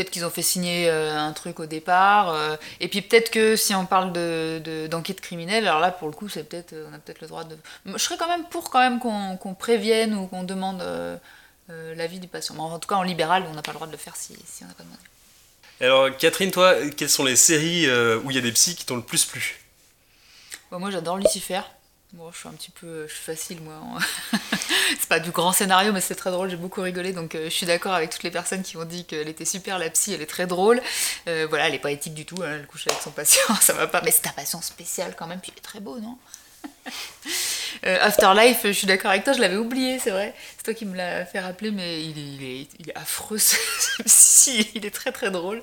Peut-être 0.00 0.12
qu'ils 0.12 0.24
ont 0.24 0.30
fait 0.30 0.40
signer 0.40 0.88
euh, 0.88 1.14
un 1.14 1.34
truc 1.34 1.60
au 1.60 1.66
départ. 1.66 2.30
euh, 2.30 2.56
et 2.80 2.88
puis 2.88 3.02
peut-être 3.02 3.30
que 3.30 3.54
si 3.54 3.74
on 3.74 3.84
parle 3.84 4.14
de, 4.14 4.58
de- 4.64 4.86
d'enquête 4.86 5.20
criminelle, 5.20 5.68
alors 5.68 5.78
là, 5.78 5.90
pour 5.90 6.08
le 6.08 6.14
coup, 6.14 6.26
c'est 6.30 6.44
peut-être, 6.44 6.72
euh, 6.72 6.86
on 6.90 6.94
a 6.94 6.98
peut-être 6.98 7.20
le 7.20 7.26
droit 7.26 7.44
de. 7.44 7.54
Je 7.84 7.98
serais 7.98 8.16
quand 8.16 8.26
même 8.26 8.44
pour 8.46 8.70
quand 8.70 8.78
même 8.80 8.98
qu'on, 8.98 9.54
prévienne 9.54 10.14
ou 10.14 10.26
qu'on 10.26 10.42
demande 10.42 10.80
euh, 10.80 11.18
l'avis 11.68 12.18
du 12.18 12.28
patient. 12.28 12.54
Mais 12.54 12.62
en 12.62 12.78
tout 12.78 12.88
cas, 12.88 12.94
en 12.94 13.02
libéral, 13.02 13.44
on 13.50 13.52
n'a 13.52 13.60
pas 13.60 13.72
le 13.72 13.74
droit 13.76 13.86
de 13.88 13.92
le 13.92 13.98
faire 13.98 14.16
si, 14.16 14.34
si 14.46 14.64
on 14.64 14.68
n'a 14.68 14.72
pas 14.72 14.84
demandé. 14.84 15.02
Alors, 15.82 16.16
Catherine, 16.16 16.50
toi, 16.50 16.74
quelles 16.96 17.10
sont 17.10 17.24
les 17.24 17.36
séries 17.36 17.86
où 18.24 18.30
il 18.30 18.34
y 18.34 18.38
a 18.38 18.42
des 18.42 18.52
psys 18.52 18.74
qui 18.76 18.86
t'ont 18.86 18.96
le 18.96 19.02
plus 19.02 19.26
plu? 19.26 19.60
Bon, 20.70 20.78
moi, 20.78 20.90
j'adore 20.90 21.18
Lucifer. 21.18 21.60
Bon, 22.14 22.32
je 22.32 22.38
suis 22.38 22.48
un 22.48 22.52
petit 22.52 22.70
peu, 22.70 23.06
je 23.06 23.12
suis 23.12 23.22
facile, 23.22 23.60
moi. 23.60 23.98
c'est 24.98 25.08
pas 25.08 25.20
du 25.20 25.30
grand 25.30 25.52
scénario, 25.52 25.92
mais 25.92 26.00
c'est 26.00 26.14
très 26.14 26.30
drôle. 26.30 26.50
J'ai 26.50 26.56
beaucoup 26.56 26.80
rigolé, 26.82 27.12
donc 27.12 27.34
euh, 27.34 27.44
je 27.44 27.50
suis 27.50 27.66
d'accord 27.66 27.92
avec 27.94 28.10
toutes 28.10 28.22
les 28.22 28.30
personnes 28.30 28.62
qui 28.62 28.76
ont 28.76 28.84
dit 28.84 29.04
qu'elle 29.04 29.28
était 29.28 29.44
super, 29.44 29.78
la 29.78 29.90
psy. 29.90 30.12
Elle 30.14 30.22
est 30.22 30.26
très 30.26 30.46
drôle. 30.46 30.80
Euh, 31.28 31.46
voilà, 31.48 31.68
elle 31.68 31.74
est 31.74 31.78
pas 31.78 31.90
éthique 31.90 32.14
du 32.14 32.24
tout. 32.26 32.42
hein, 32.42 32.56
elle 32.60 32.66
couche 32.66 32.86
avec 32.88 33.00
son 33.02 33.10
patient, 33.10 33.54
ça 33.60 33.72
va 33.72 33.86
pas. 33.86 34.00
Mais 34.04 34.10
c'est 34.10 34.26
un 34.26 34.32
patient 34.32 34.60
spécial 34.62 35.14
quand 35.16 35.26
même. 35.26 35.40
Puis 35.40 35.52
il 35.54 35.58
est 35.58 35.62
très 35.62 35.80
beau, 35.80 35.98
non? 35.98 36.16
Euh, 37.86 37.96
Afterlife, 38.02 38.60
je 38.64 38.72
suis 38.72 38.86
d'accord 38.86 39.10
avec 39.10 39.24
toi, 39.24 39.32
je 39.32 39.40
l'avais 39.40 39.56
oublié, 39.56 39.98
c'est 39.98 40.10
vrai. 40.10 40.34
C'est 40.56 40.64
toi 40.64 40.74
qui 40.74 40.84
me 40.84 40.94
l'as 40.96 41.24
fait 41.24 41.40
rappeler, 41.40 41.70
mais 41.70 42.02
il 42.04 42.18
est, 42.18 42.22
il 42.22 42.42
est, 42.42 42.66
il 42.78 42.90
est 42.90 42.96
affreux, 42.96 43.38
ce 43.38 43.56
psy, 44.02 44.68
il 44.74 44.84
est 44.84 44.90
très 44.90 45.12
très 45.12 45.30
drôle. 45.30 45.62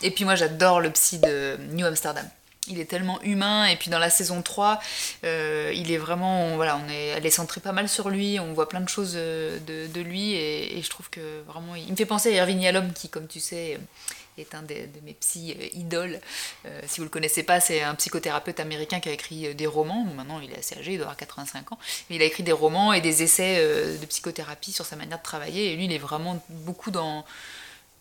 Et 0.00 0.10
puis 0.10 0.24
moi 0.24 0.34
j'adore 0.34 0.80
le 0.80 0.90
psy 0.90 1.18
de 1.18 1.58
New 1.72 1.84
Amsterdam. 1.84 2.26
Il 2.66 2.80
est 2.80 2.84
tellement 2.84 3.20
humain, 3.22 3.64
et 3.66 3.76
puis 3.76 3.90
dans 3.90 3.98
la 3.98 4.10
saison 4.10 4.42
3, 4.42 4.78
euh, 5.24 5.72
il 5.74 5.90
est 5.90 5.96
vraiment, 5.96 6.56
voilà, 6.56 6.78
on 6.84 6.88
est, 6.90 7.06
elle 7.06 7.24
est 7.24 7.30
centrée 7.30 7.60
pas 7.60 7.72
mal 7.72 7.88
sur 7.88 8.10
lui, 8.10 8.38
on 8.40 8.52
voit 8.52 8.68
plein 8.68 8.80
de 8.80 8.88
choses 8.88 9.14
euh, 9.16 9.58
de, 9.60 10.00
lui, 10.00 10.34
et, 10.34 10.82
je 10.82 10.90
trouve 10.90 11.08
que 11.08 11.40
vraiment, 11.46 11.74
il 11.74 11.90
me 11.90 11.96
fait 11.96 12.04
penser 12.04 12.28
à 12.30 12.42
Irving 12.42 12.60
Yalom, 12.60 12.92
qui, 12.92 13.08
comme 13.08 13.26
tu 13.26 13.40
sais, 13.40 13.78
est 14.40 14.54
un 14.54 14.62
des- 14.62 14.86
de 14.86 15.00
mes 15.04 15.14
psy 15.14 15.56
euh, 15.58 15.66
idoles. 15.74 16.20
Euh, 16.66 16.80
si 16.86 16.98
vous 16.98 17.04
le 17.04 17.10
connaissez 17.10 17.42
pas, 17.42 17.60
c'est 17.60 17.82
un 17.82 17.94
psychothérapeute 17.94 18.60
américain 18.60 19.00
qui 19.00 19.08
a 19.08 19.12
écrit 19.12 19.46
euh, 19.46 19.54
des 19.54 19.66
romans. 19.66 20.04
Maintenant, 20.16 20.40
il 20.40 20.50
est 20.52 20.58
assez 20.58 20.76
âgé, 20.76 20.92
il 20.92 20.96
doit 20.98 21.06
avoir 21.06 21.16
85 21.16 21.72
ans. 21.72 21.78
Mais 22.08 22.16
il 22.16 22.22
a 22.22 22.24
écrit 22.24 22.42
des 22.42 22.52
romans 22.52 22.92
et 22.92 23.00
des 23.00 23.22
essais 23.22 23.56
euh, 23.58 23.98
de 23.98 24.06
psychothérapie 24.06 24.72
sur 24.72 24.86
sa 24.86 24.96
manière 24.96 25.18
de 25.18 25.22
travailler. 25.22 25.72
Et 25.72 25.76
lui, 25.76 25.86
il 25.86 25.92
est 25.92 25.98
vraiment 25.98 26.42
beaucoup 26.48 26.90
dans 26.90 27.24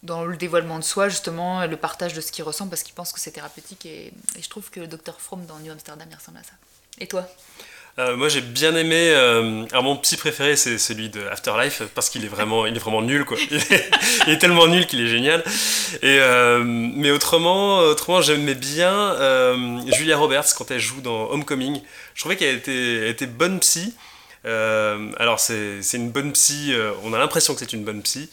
dans 0.04 0.26
le 0.26 0.38
dévoilement 0.38 0.80
de 0.80 0.84
soi, 0.84 1.10
justement, 1.10 1.66
le 1.66 1.78
partage 1.78 2.14
de 2.14 2.22
ce 2.22 2.32
qu'il 2.32 2.44
ressent 2.44 2.68
parce 2.68 2.84
qu'il 2.84 2.94
pense 2.94 3.12
que 3.12 3.20
c'est 3.20 3.32
thérapeutique. 3.32 3.86
Et, 3.86 4.14
je 4.40 4.50
trouve 4.50 4.70
que 4.70 4.80
le 4.80 4.88
Dr. 4.88 5.20
Fromm 5.20 5.46
dans 5.46 5.60
New 5.60 5.72
Amsterdam, 5.72 6.08
ressemble 6.18 6.38
à 6.38 6.44
ça. 6.44 6.54
Et 7.00 7.08
toi? 7.08 7.28
Euh, 8.00 8.16
moi 8.16 8.30
j'ai 8.30 8.42
bien 8.42 8.76
aimé. 8.76 9.10
euh, 9.10 9.66
alors 9.72 9.82
mon 9.82 9.98
psy 9.98 10.18
préféré 10.18 10.56
c'est 10.56 10.78
celui 10.78 11.10
de 11.10 11.26
Afterlife 11.32 11.82
parce 11.96 12.12
qu'il 12.12 12.24
est 12.24 12.28
vraiment, 12.28 12.68
il 12.68 12.76
est 12.76 12.80
vraiment 12.80 13.02
nul 13.02 13.26
quoi. 13.26 13.38
Il 13.50 14.34
est, 14.34 14.38
tellement 14.38 14.68
nul 14.68 14.86
qu'il 14.86 15.02
est 15.02 15.08
génial. 15.08 15.44
Et 16.04 16.20
euh, 16.20 16.64
mais 16.64 17.10
autrement, 17.10 17.80
autrement 17.80 18.22
j'aimais 18.22 18.54
bien 18.54 18.94
euh, 18.94 19.80
Julia 19.94 20.16
Roberts 20.16 20.54
quand 20.56 20.70
elle 20.70 20.80
joue 20.80 21.02
dans 21.02 21.32
Homecoming. 21.32 21.82
Je 22.14 22.20
trouvais 22.20 22.36
qu'elle 22.36 22.58
était, 22.58 23.10
était 23.10 23.26
bonne 23.26 23.60
psy. 23.62 23.96
Euh, 24.46 25.12
alors 25.18 25.40
c'est 25.40 25.82
une 25.94 26.10
bonne 26.10 26.32
psy, 26.34 26.72
euh, 26.74 26.92
on 27.04 27.14
a 27.14 27.20
l'impression 27.20 27.54
que 27.54 27.60
c'est 27.60 27.74
une 27.74 27.84
bonne 27.84 28.02
psy. 28.02 28.30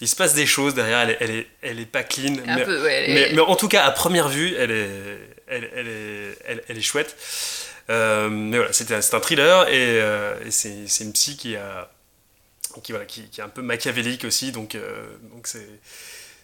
Il 0.00 0.08
se 0.08 0.16
passe 0.16 0.34
des 0.34 0.46
choses 0.46 0.74
derrière, 0.74 1.00
elle 1.00 1.10
est, 1.10 1.16
elle 1.20 1.30
est, 1.30 1.46
elle 1.62 1.80
est 1.80 1.86
pas 1.86 2.02
clean. 2.04 2.36
Un 2.46 2.56
mais, 2.56 2.64
peu, 2.64 2.82
ouais, 2.82 2.92
elle 2.92 3.10
est- 3.10 3.14
mais, 3.30 3.32
mais 3.34 3.40
en 3.40 3.56
tout 3.56 3.68
cas 3.68 3.84
à 3.84 3.90
première 3.90 4.28
vue, 4.28 4.54
elle 4.56 4.70
est, 4.70 5.18
elle, 5.48 5.70
elle 5.74 5.88
est, 5.88 6.62
elle, 6.68 6.78
est 6.78 6.82
chouette. 6.82 7.16
Euh, 7.90 8.28
mais 8.28 8.58
voilà, 8.58 8.72
c'est 8.72 9.14
un, 9.14 9.20
thriller 9.20 9.68
et, 9.68 9.98
et 10.46 10.50
c'est 10.50 11.04
une 11.04 11.12
psy 11.12 11.36
qui, 11.36 11.56
a, 11.56 11.90
qui, 12.82 12.92
voilà, 12.92 13.06
qui, 13.06 13.28
qui 13.28 13.40
est 13.40 13.44
un 13.44 13.48
peu 13.48 13.62
machiavélique 13.62 14.24
aussi, 14.24 14.52
donc 14.52 14.76
donc 15.32 15.46
c'est. 15.46 15.68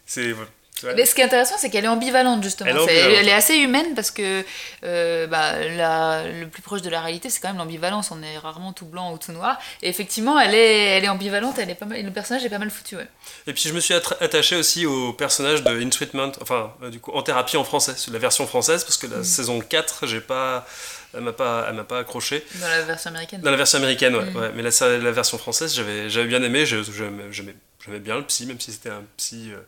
c'est 0.07 0.33
voilà. 0.33 0.51
Mais 0.83 1.07
ce 1.07 1.15
qui 1.15 1.21
est 1.21 1.25
intéressant, 1.25 1.55
c'est 1.57 1.71
qu'elle 1.71 1.85
est 1.85 1.89
ambivalente, 1.89 2.43
justement. 2.43 2.71
Elle 2.87 2.97
est. 2.97 3.15
Elle 3.15 3.29
assez 3.31 3.57
humaine 3.57 3.95
parce 3.95 4.11
que 4.11 4.45
euh, 4.85 5.27
bah, 5.27 5.53
la- 5.77 6.25
le 6.27 6.47
plus 6.49 6.63
proche 6.63 6.83
de 6.83 6.91
la 6.91 7.01
réalité, 7.01 7.31
c'est 7.31 7.41
quand 7.41 7.49
même 7.49 7.59
l'ambivalence. 7.59 8.11
On 8.11 8.23
est 8.23 8.37
rarement 8.39 8.73
tout 8.73 8.85
blanc 8.87 9.13
ou 9.13 9.19
tout 9.19 9.33
noir. 9.33 9.59
Et 9.83 9.89
effectivement, 9.89 10.39
elle 10.39 10.55
est, 10.55 10.97
elle 10.97 11.05
est 11.05 11.09
ambivalente, 11.09 11.59
elle 11.59 11.71
est 11.71 11.75
pas 11.75 11.87
mal, 11.87 12.03
le 12.03 12.11
personnage 12.11 12.45
est 12.45 12.49
pas 12.51 12.59
mal 12.59 12.71
foutu. 12.71 12.97
Ouais. 12.97 13.07
Et 13.47 13.53
puis 13.53 13.63
je 13.69 13.73
me 13.73 13.81
suis 13.81 13.95
attaché 13.95 14.57
aussi 14.57 14.85
au 14.87 15.13
personnage 15.13 15.63
de 15.63 15.71
In 15.83 15.89
Treatment, 15.91 16.33
enfin 16.43 16.73
euh, 16.83 16.91
du 16.91 16.99
coup 17.01 17.13
en 17.13 17.23
thérapie 17.23 17.57
en 17.57 17.65
français, 17.65 17.95
la 18.13 18.19
version 18.19 18.47
française, 18.47 18.85
parce 18.85 18.97
que 18.97 19.07
la 19.07 19.19
Mm. 19.19 19.25
saison 19.25 19.61
4, 19.61 20.07
j'ai 20.07 20.21
pas, 20.21 20.67
elle 21.15 21.21
m'a 21.21 21.33
pas, 21.33 21.67
elle 21.69 21.75
m'a 21.77 21.85
pas 21.85 21.99
accroché. 22.01 22.45
Dans 22.61 22.69
la 22.69 22.83
version 22.83 23.11
américaine. 23.11 23.41
Dans 23.41 23.51
la 23.51 23.57
version 23.57 23.79
américaine, 23.79 24.17
ouais. 24.17 24.25
Mm. 24.25 24.37
ouais. 24.37 24.51
Mais 24.55 24.63
la, 24.63 24.99
la 24.99 25.13
version 25.13 25.39
française, 25.39 25.75
j'avais, 25.75 26.11
j'avais 26.11 26.27
bien 26.27 26.43
aimé, 26.43 26.67
j'aimais 26.67 28.01
bien 28.01 28.17
le 28.17 28.25
psy, 28.25 28.47
même 28.47 28.61
si 28.61 28.73
c'était 28.73 28.91
un 28.91 29.03
psy 29.17 29.51
euh, 29.53 29.59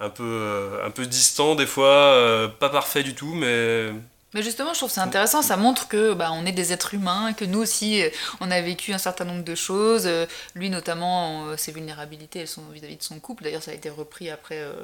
un, 0.00 0.10
peu, 0.10 0.22
euh, 0.24 0.86
un 0.86 0.90
peu 0.90 1.06
distant 1.06 1.54
des 1.54 1.66
fois, 1.66 1.86
euh, 1.86 2.48
pas 2.48 2.68
parfait 2.70 3.02
du 3.02 3.14
tout, 3.14 3.34
mais... 3.34 3.92
Mais 4.34 4.42
justement, 4.42 4.74
je 4.74 4.78
trouve 4.78 4.90
que 4.90 4.94
c'est 4.94 5.00
intéressant, 5.00 5.40
ça 5.40 5.56
montre 5.56 5.88
que 5.88 6.12
bah, 6.12 6.30
on 6.32 6.44
est 6.44 6.52
des 6.52 6.72
êtres 6.74 6.92
humains, 6.92 7.32
que 7.32 7.46
nous 7.46 7.60
aussi, 7.60 8.02
euh, 8.02 8.10
on 8.40 8.50
a 8.50 8.60
vécu 8.60 8.92
un 8.92 8.98
certain 8.98 9.24
nombre 9.24 9.42
de 9.42 9.54
choses. 9.54 10.06
Euh, 10.06 10.26
Lui, 10.54 10.68
notamment, 10.68 11.46
euh, 11.46 11.56
ses 11.56 11.72
vulnérabilités, 11.72 12.40
elles 12.40 12.48
sont 12.48 12.64
vis-à-vis 12.70 12.96
de 12.96 13.02
son 13.02 13.20
couple. 13.20 13.44
D'ailleurs, 13.44 13.62
ça 13.62 13.70
a 13.70 13.74
été 13.74 13.88
repris 13.88 14.28
après 14.28 14.58
euh, 14.58 14.74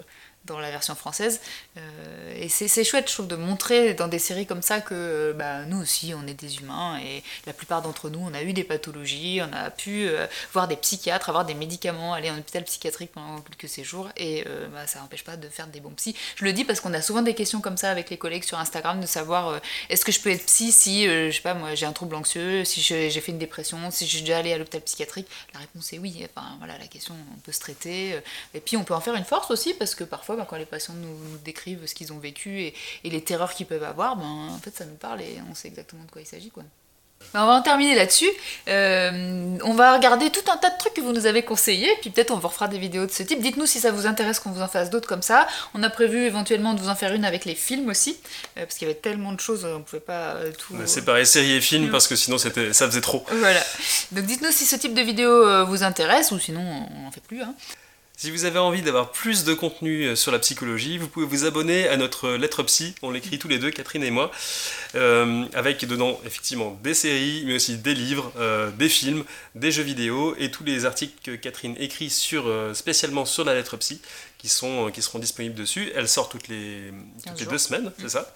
dans 0.47 0.59
la 0.59 0.71
version 0.71 0.95
française. 0.95 1.41
Et 2.37 2.51
c'est 2.51 2.69
c'est 2.69 2.85
chouette, 2.85 3.09
je 3.09 3.15
trouve, 3.15 3.29
de 3.29 3.37
montrer 3.37 3.95
dans 3.95 4.09
des 4.09 4.19
séries 4.19 4.45
comme 4.45 4.61
ça 4.61 4.83
que 4.83 5.35
bah, 5.39 5.65
nous 5.65 5.81
aussi, 5.81 6.13
on 6.15 6.27
est 6.27 6.35
des 6.35 6.59
humains. 6.59 6.99
Et 6.99 7.23
la 7.47 7.55
plupart 7.55 7.81
d'entre 7.81 8.11
nous, 8.11 8.21
on 8.21 8.35
a 8.35 8.43
eu 8.43 8.53
des 8.53 8.63
pathologies, 8.63 9.41
on 9.41 9.51
a 9.55 9.71
pu 9.71 10.07
voir 10.53 10.69
des 10.69 10.77
psychiatres, 10.77 11.31
avoir 11.31 11.47
des 11.47 11.55
médicaments, 11.55 12.13
aller 12.13 12.31
en 12.31 12.37
hôpital 12.37 12.63
psychiatrique 12.65 13.13
pendant 13.13 13.41
quelques 13.41 13.71
séjours. 13.71 14.11
Et 14.19 14.45
bah, 14.71 14.87
ça 14.87 14.99
n'empêche 15.01 15.25
pas 15.25 15.39
de 15.39 15.49
faire 15.49 15.67
des 15.67 15.81
bons 15.81 15.95
psys. 15.97 16.15
Je 16.37 16.45
le 16.45 16.53
dis 16.53 16.65
parce 16.65 16.81
qu'on 16.81 16.93
a 16.93 17.01
souvent 17.01 17.23
des 17.23 17.35
questions 17.35 17.63
comme 17.63 17.79
ça 17.79 17.91
avec 17.91 18.11
les 18.11 18.19
collègues 18.19 18.45
sur 18.45 18.59
Instagram 18.59 19.01
de 19.01 19.07
savoir 19.07 19.34
euh, 19.42 19.59
est-ce 19.88 20.05
que 20.05 20.12
je 20.12 20.20
peux 20.20 20.31
être 20.31 20.47
psy 20.47 20.73
si, 20.73 21.07
euh, 21.07 21.31
je 21.31 21.37
sais 21.37 21.42
pas, 21.42 21.55
moi 21.55 21.75
j'ai 21.75 21.87
un 21.87 21.92
trouble 21.92 22.14
anxieux, 22.16 22.64
si 22.64 22.81
j'ai 22.81 23.11
fait 23.20 23.33
une 23.33 23.38
dépression, 23.38 23.90
si 23.90 24.07
je 24.07 24.11
suis 24.11 24.20
déjà 24.20 24.38
allé 24.38 24.53
à 24.53 24.59
l'hôpital 24.59 24.81
psychiatrique? 24.83 25.27
La 25.53 25.61
réponse 25.61 25.92
est 25.92 25.99
oui. 25.99 26.25
Enfin 26.35 26.57
voilà, 26.59 26.79
la 26.79 26.87
question, 26.87 27.14
on 27.37 27.40
peut 27.40 27.53
se 27.53 27.61
traiter. 27.61 28.14
euh, 28.14 28.20
Et 28.55 28.61
puis 28.61 28.77
on 28.77 28.85
peut 28.85 28.94
en 28.94 29.01
faire 29.01 29.14
une 29.14 29.25
force 29.25 29.51
aussi 29.51 29.75
parce 29.75 29.94
que 29.94 30.05
parfois, 30.05 30.37
bah, 30.37 30.47
quand 30.49 30.57
les 30.57 30.66
patients 30.66 30.94
nous, 30.94 31.38
décrivent 31.44 31.87
ce 31.87 31.94
qu'ils 31.94 32.12
ont 32.12 32.18
vécu 32.18 32.61
et, 32.62 32.75
et 33.05 33.11
les 33.11 33.23
terreurs 33.23 33.55
qu'ils 33.55 33.66
peuvent 33.66 33.83
avoir, 33.85 34.16
ben, 34.16 34.49
en 34.55 34.59
fait 34.59 34.75
ça 34.77 34.85
nous 34.85 34.94
parle 34.97 35.23
et 35.23 35.38
on 35.51 35.55
sait 35.55 35.68
exactement 35.68 36.05
de 36.05 36.11
quoi 36.11 36.23
il 36.23 36.27
s'agit. 36.27 36.51
quoi. 36.51 36.62
On 37.35 37.47
va 37.47 37.53
en 37.53 37.63
terminer 37.63 37.95
là-dessus. 37.95 38.29
Euh, 38.69 39.57
on 39.63 39.75
va 39.75 39.95
regarder 39.95 40.31
tout 40.31 40.51
un 40.53 40.57
tas 40.57 40.71
de 40.71 40.79
trucs 40.79 40.95
que 40.95 41.01
vous 41.01 41.13
nous 41.13 41.27
avez 41.27 41.43
conseillés, 41.43 41.91
puis 42.01 42.11
peut-être 42.11 42.31
on 42.31 42.37
vous 42.37 42.49
refera 42.49 42.69
des 42.69 42.79
vidéos 42.79 43.07
de 43.07 43.11
ce 43.11 43.23
type. 43.23 43.41
Dites-nous 43.41 43.67
si 43.67 43.81
ça 43.81 43.91
vous 43.91 44.07
intéresse 44.07 44.39
qu'on 44.39 44.51
vous 44.51 44.63
en 44.63 44.69
fasse 44.69 44.91
d'autres 44.91 45.09
comme 45.09 45.23
ça. 45.23 45.47
On 45.75 45.83
a 45.83 45.91
prévu 45.91 46.25
éventuellement 46.25 46.75
de 46.75 46.81
vous 46.81 46.89
en 46.89 46.95
faire 46.95 47.13
une 47.13 47.25
avec 47.25 47.45
les 47.45 47.55
films 47.55 47.89
aussi, 47.89 48.17
euh, 48.57 48.65
parce 48.65 48.75
qu'il 48.77 48.87
y 48.87 48.91
avait 48.91 49.01
tellement 49.01 49.33
de 49.33 49.41
choses, 49.41 49.65
on 49.65 49.83
pouvait 49.83 50.01
pas 50.01 50.35
euh, 50.35 50.53
tout. 50.57 50.75
Mais 50.75 50.87
C'est 50.87 51.05
pareil, 51.05 51.27
série 51.27 51.53
et 51.53 51.61
film, 51.61 51.91
parce 51.91 52.07
que 52.07 52.17
sinon 52.17 52.39
ça 52.39 52.51
faisait 52.51 53.01
trop. 53.01 53.25
Voilà. 53.31 53.63
Donc 54.13 54.27
dites-nous 54.27 54.51
si 54.51 54.67
ce 54.67 54.77
type 54.77 54.95
de 54.95 55.03
vidéo 55.03 55.67
vous 55.67 55.83
intéresse, 55.83 56.31
ou 56.31 56.39
sinon 56.39 56.61
on 56.61 57.09
en 57.09 57.11
fait 57.11 57.23
plus. 57.23 57.43
Hein. 57.43 57.55
Si 58.16 58.31
vous 58.31 58.44
avez 58.44 58.61
envie 58.61 58.81
d'avoir 58.81 59.11
plus 59.11 59.42
de 59.42 59.55
contenu 59.55 60.05
euh, 60.05 60.14
sur 60.16 60.31
la 60.31 60.38
psychologie, 60.38 60.98
vous 60.98 61.09
pouvez 61.09 61.27
vous 61.27 61.46
abonner 61.46 61.88
à 61.88 61.96
notre 61.96 62.31
lettre 62.31 62.62
psy. 62.62 62.94
On 63.03 63.11
l'écrit 63.11 63.40
tous 63.40 63.48
les 63.48 63.59
deux, 63.59 63.72
Catherine 63.72 64.05
et 64.05 64.12
moi, 64.12 64.31
euh, 64.94 65.44
avec 65.53 65.85
dedans 65.85 66.20
effectivement 66.24 66.79
des 66.85 66.94
séries, 66.94 67.42
mais 67.44 67.57
aussi 67.57 67.77
des 67.77 67.92
livres, 67.92 68.33
euh, 68.38 68.70
des 68.70 68.88
films, 68.88 69.24
des 69.57 69.72
jeux 69.72 69.83
vidéo 69.83 70.37
et 70.38 70.53
tous 70.53 70.62
les 70.62 70.85
articles 70.85 71.14
que 71.24 71.35
Catherine 71.35 71.74
écrit 71.81 72.09
sur, 72.09 72.46
euh, 72.46 72.72
spécialement 72.72 73.24
sur 73.24 73.44
la 73.44 73.53
lettre 73.53 73.77
psy, 73.79 74.00
qui, 74.38 74.48
sont, 74.48 74.87
euh, 74.87 74.90
qui 74.90 75.03
seront 75.03 75.18
disponibles 75.18 75.57
dessus. 75.57 75.90
Elle 75.96 76.09
sort 76.09 76.29
toutes 76.29 76.46
les, 76.46 76.92
toutes 77.27 77.40
les 77.40 77.46
deux 77.46 77.59
semaines, 77.59 77.92
c'est 77.98 78.11
ça 78.11 78.33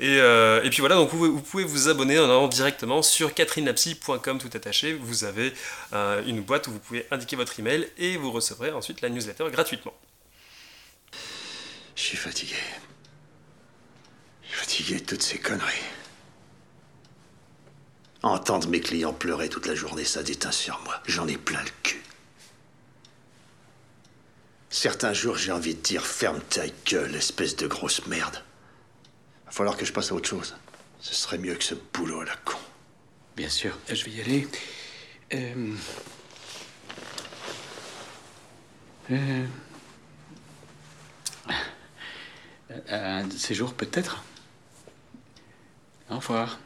et, 0.00 0.20
euh, 0.20 0.62
et 0.62 0.70
puis 0.70 0.80
voilà, 0.80 0.94
donc 0.94 1.10
vous, 1.10 1.32
vous 1.32 1.40
pouvez 1.40 1.64
vous 1.64 1.88
abonner 1.88 2.18
en 2.18 2.24
allant 2.24 2.46
directement 2.48 3.02
sur 3.02 3.34
catherinelapsy.com 3.34 4.38
tout 4.38 4.50
attaché. 4.54 4.94
Vous 4.94 5.24
avez 5.24 5.52
euh, 5.92 6.22
une 6.26 6.40
boîte 6.40 6.68
où 6.68 6.72
vous 6.72 6.78
pouvez 6.78 7.06
indiquer 7.10 7.34
votre 7.34 7.58
email 7.58 7.88
et 7.98 8.16
vous 8.16 8.30
recevrez 8.30 8.70
ensuite 8.70 9.00
la 9.00 9.08
newsletter 9.08 9.46
gratuitement. 9.50 9.94
Je 11.96 12.02
suis 12.02 12.16
fatigué. 12.16 12.54
Je 14.42 14.48
suis 14.48 14.56
fatigué 14.56 15.00
de 15.00 15.04
toutes 15.04 15.22
ces 15.22 15.38
conneries. 15.38 15.82
Entendre 18.22 18.68
mes 18.68 18.80
clients 18.80 19.12
pleurer 19.12 19.48
toute 19.48 19.66
la 19.66 19.74
journée, 19.74 20.04
ça 20.04 20.22
déteint 20.22 20.52
sur 20.52 20.80
moi. 20.84 21.00
J'en 21.06 21.26
ai 21.26 21.36
plein 21.36 21.62
le 21.62 21.70
cul. 21.82 22.02
Certains 24.70 25.12
jours, 25.12 25.36
j'ai 25.36 25.50
envie 25.50 25.74
de 25.74 25.80
dire 25.80 26.06
ferme 26.06 26.40
ta 26.40 26.66
gueule, 26.86 27.14
espèce 27.16 27.56
de 27.56 27.66
grosse 27.66 28.06
merde. 28.06 28.44
Va 29.48 29.54
falloir 29.54 29.78
que 29.78 29.86
je 29.86 29.92
passe 29.94 30.12
à 30.12 30.14
autre 30.14 30.28
chose. 30.28 30.54
Ce 31.00 31.14
serait 31.14 31.38
mieux 31.38 31.54
que 31.54 31.64
ce 31.64 31.74
boulot 31.74 32.20
à 32.20 32.26
la 32.26 32.36
con. 32.36 32.58
Bien 33.34 33.48
sûr, 33.48 33.78
je 33.88 34.04
vais 34.04 34.10
y 34.10 34.20
aller. 34.20 34.48
Euh... 35.32 35.74
Euh... 39.10 39.46
Un 42.90 43.24
jours, 43.54 43.72
peut-être. 43.72 44.22
Au 46.10 46.16
revoir. 46.16 46.58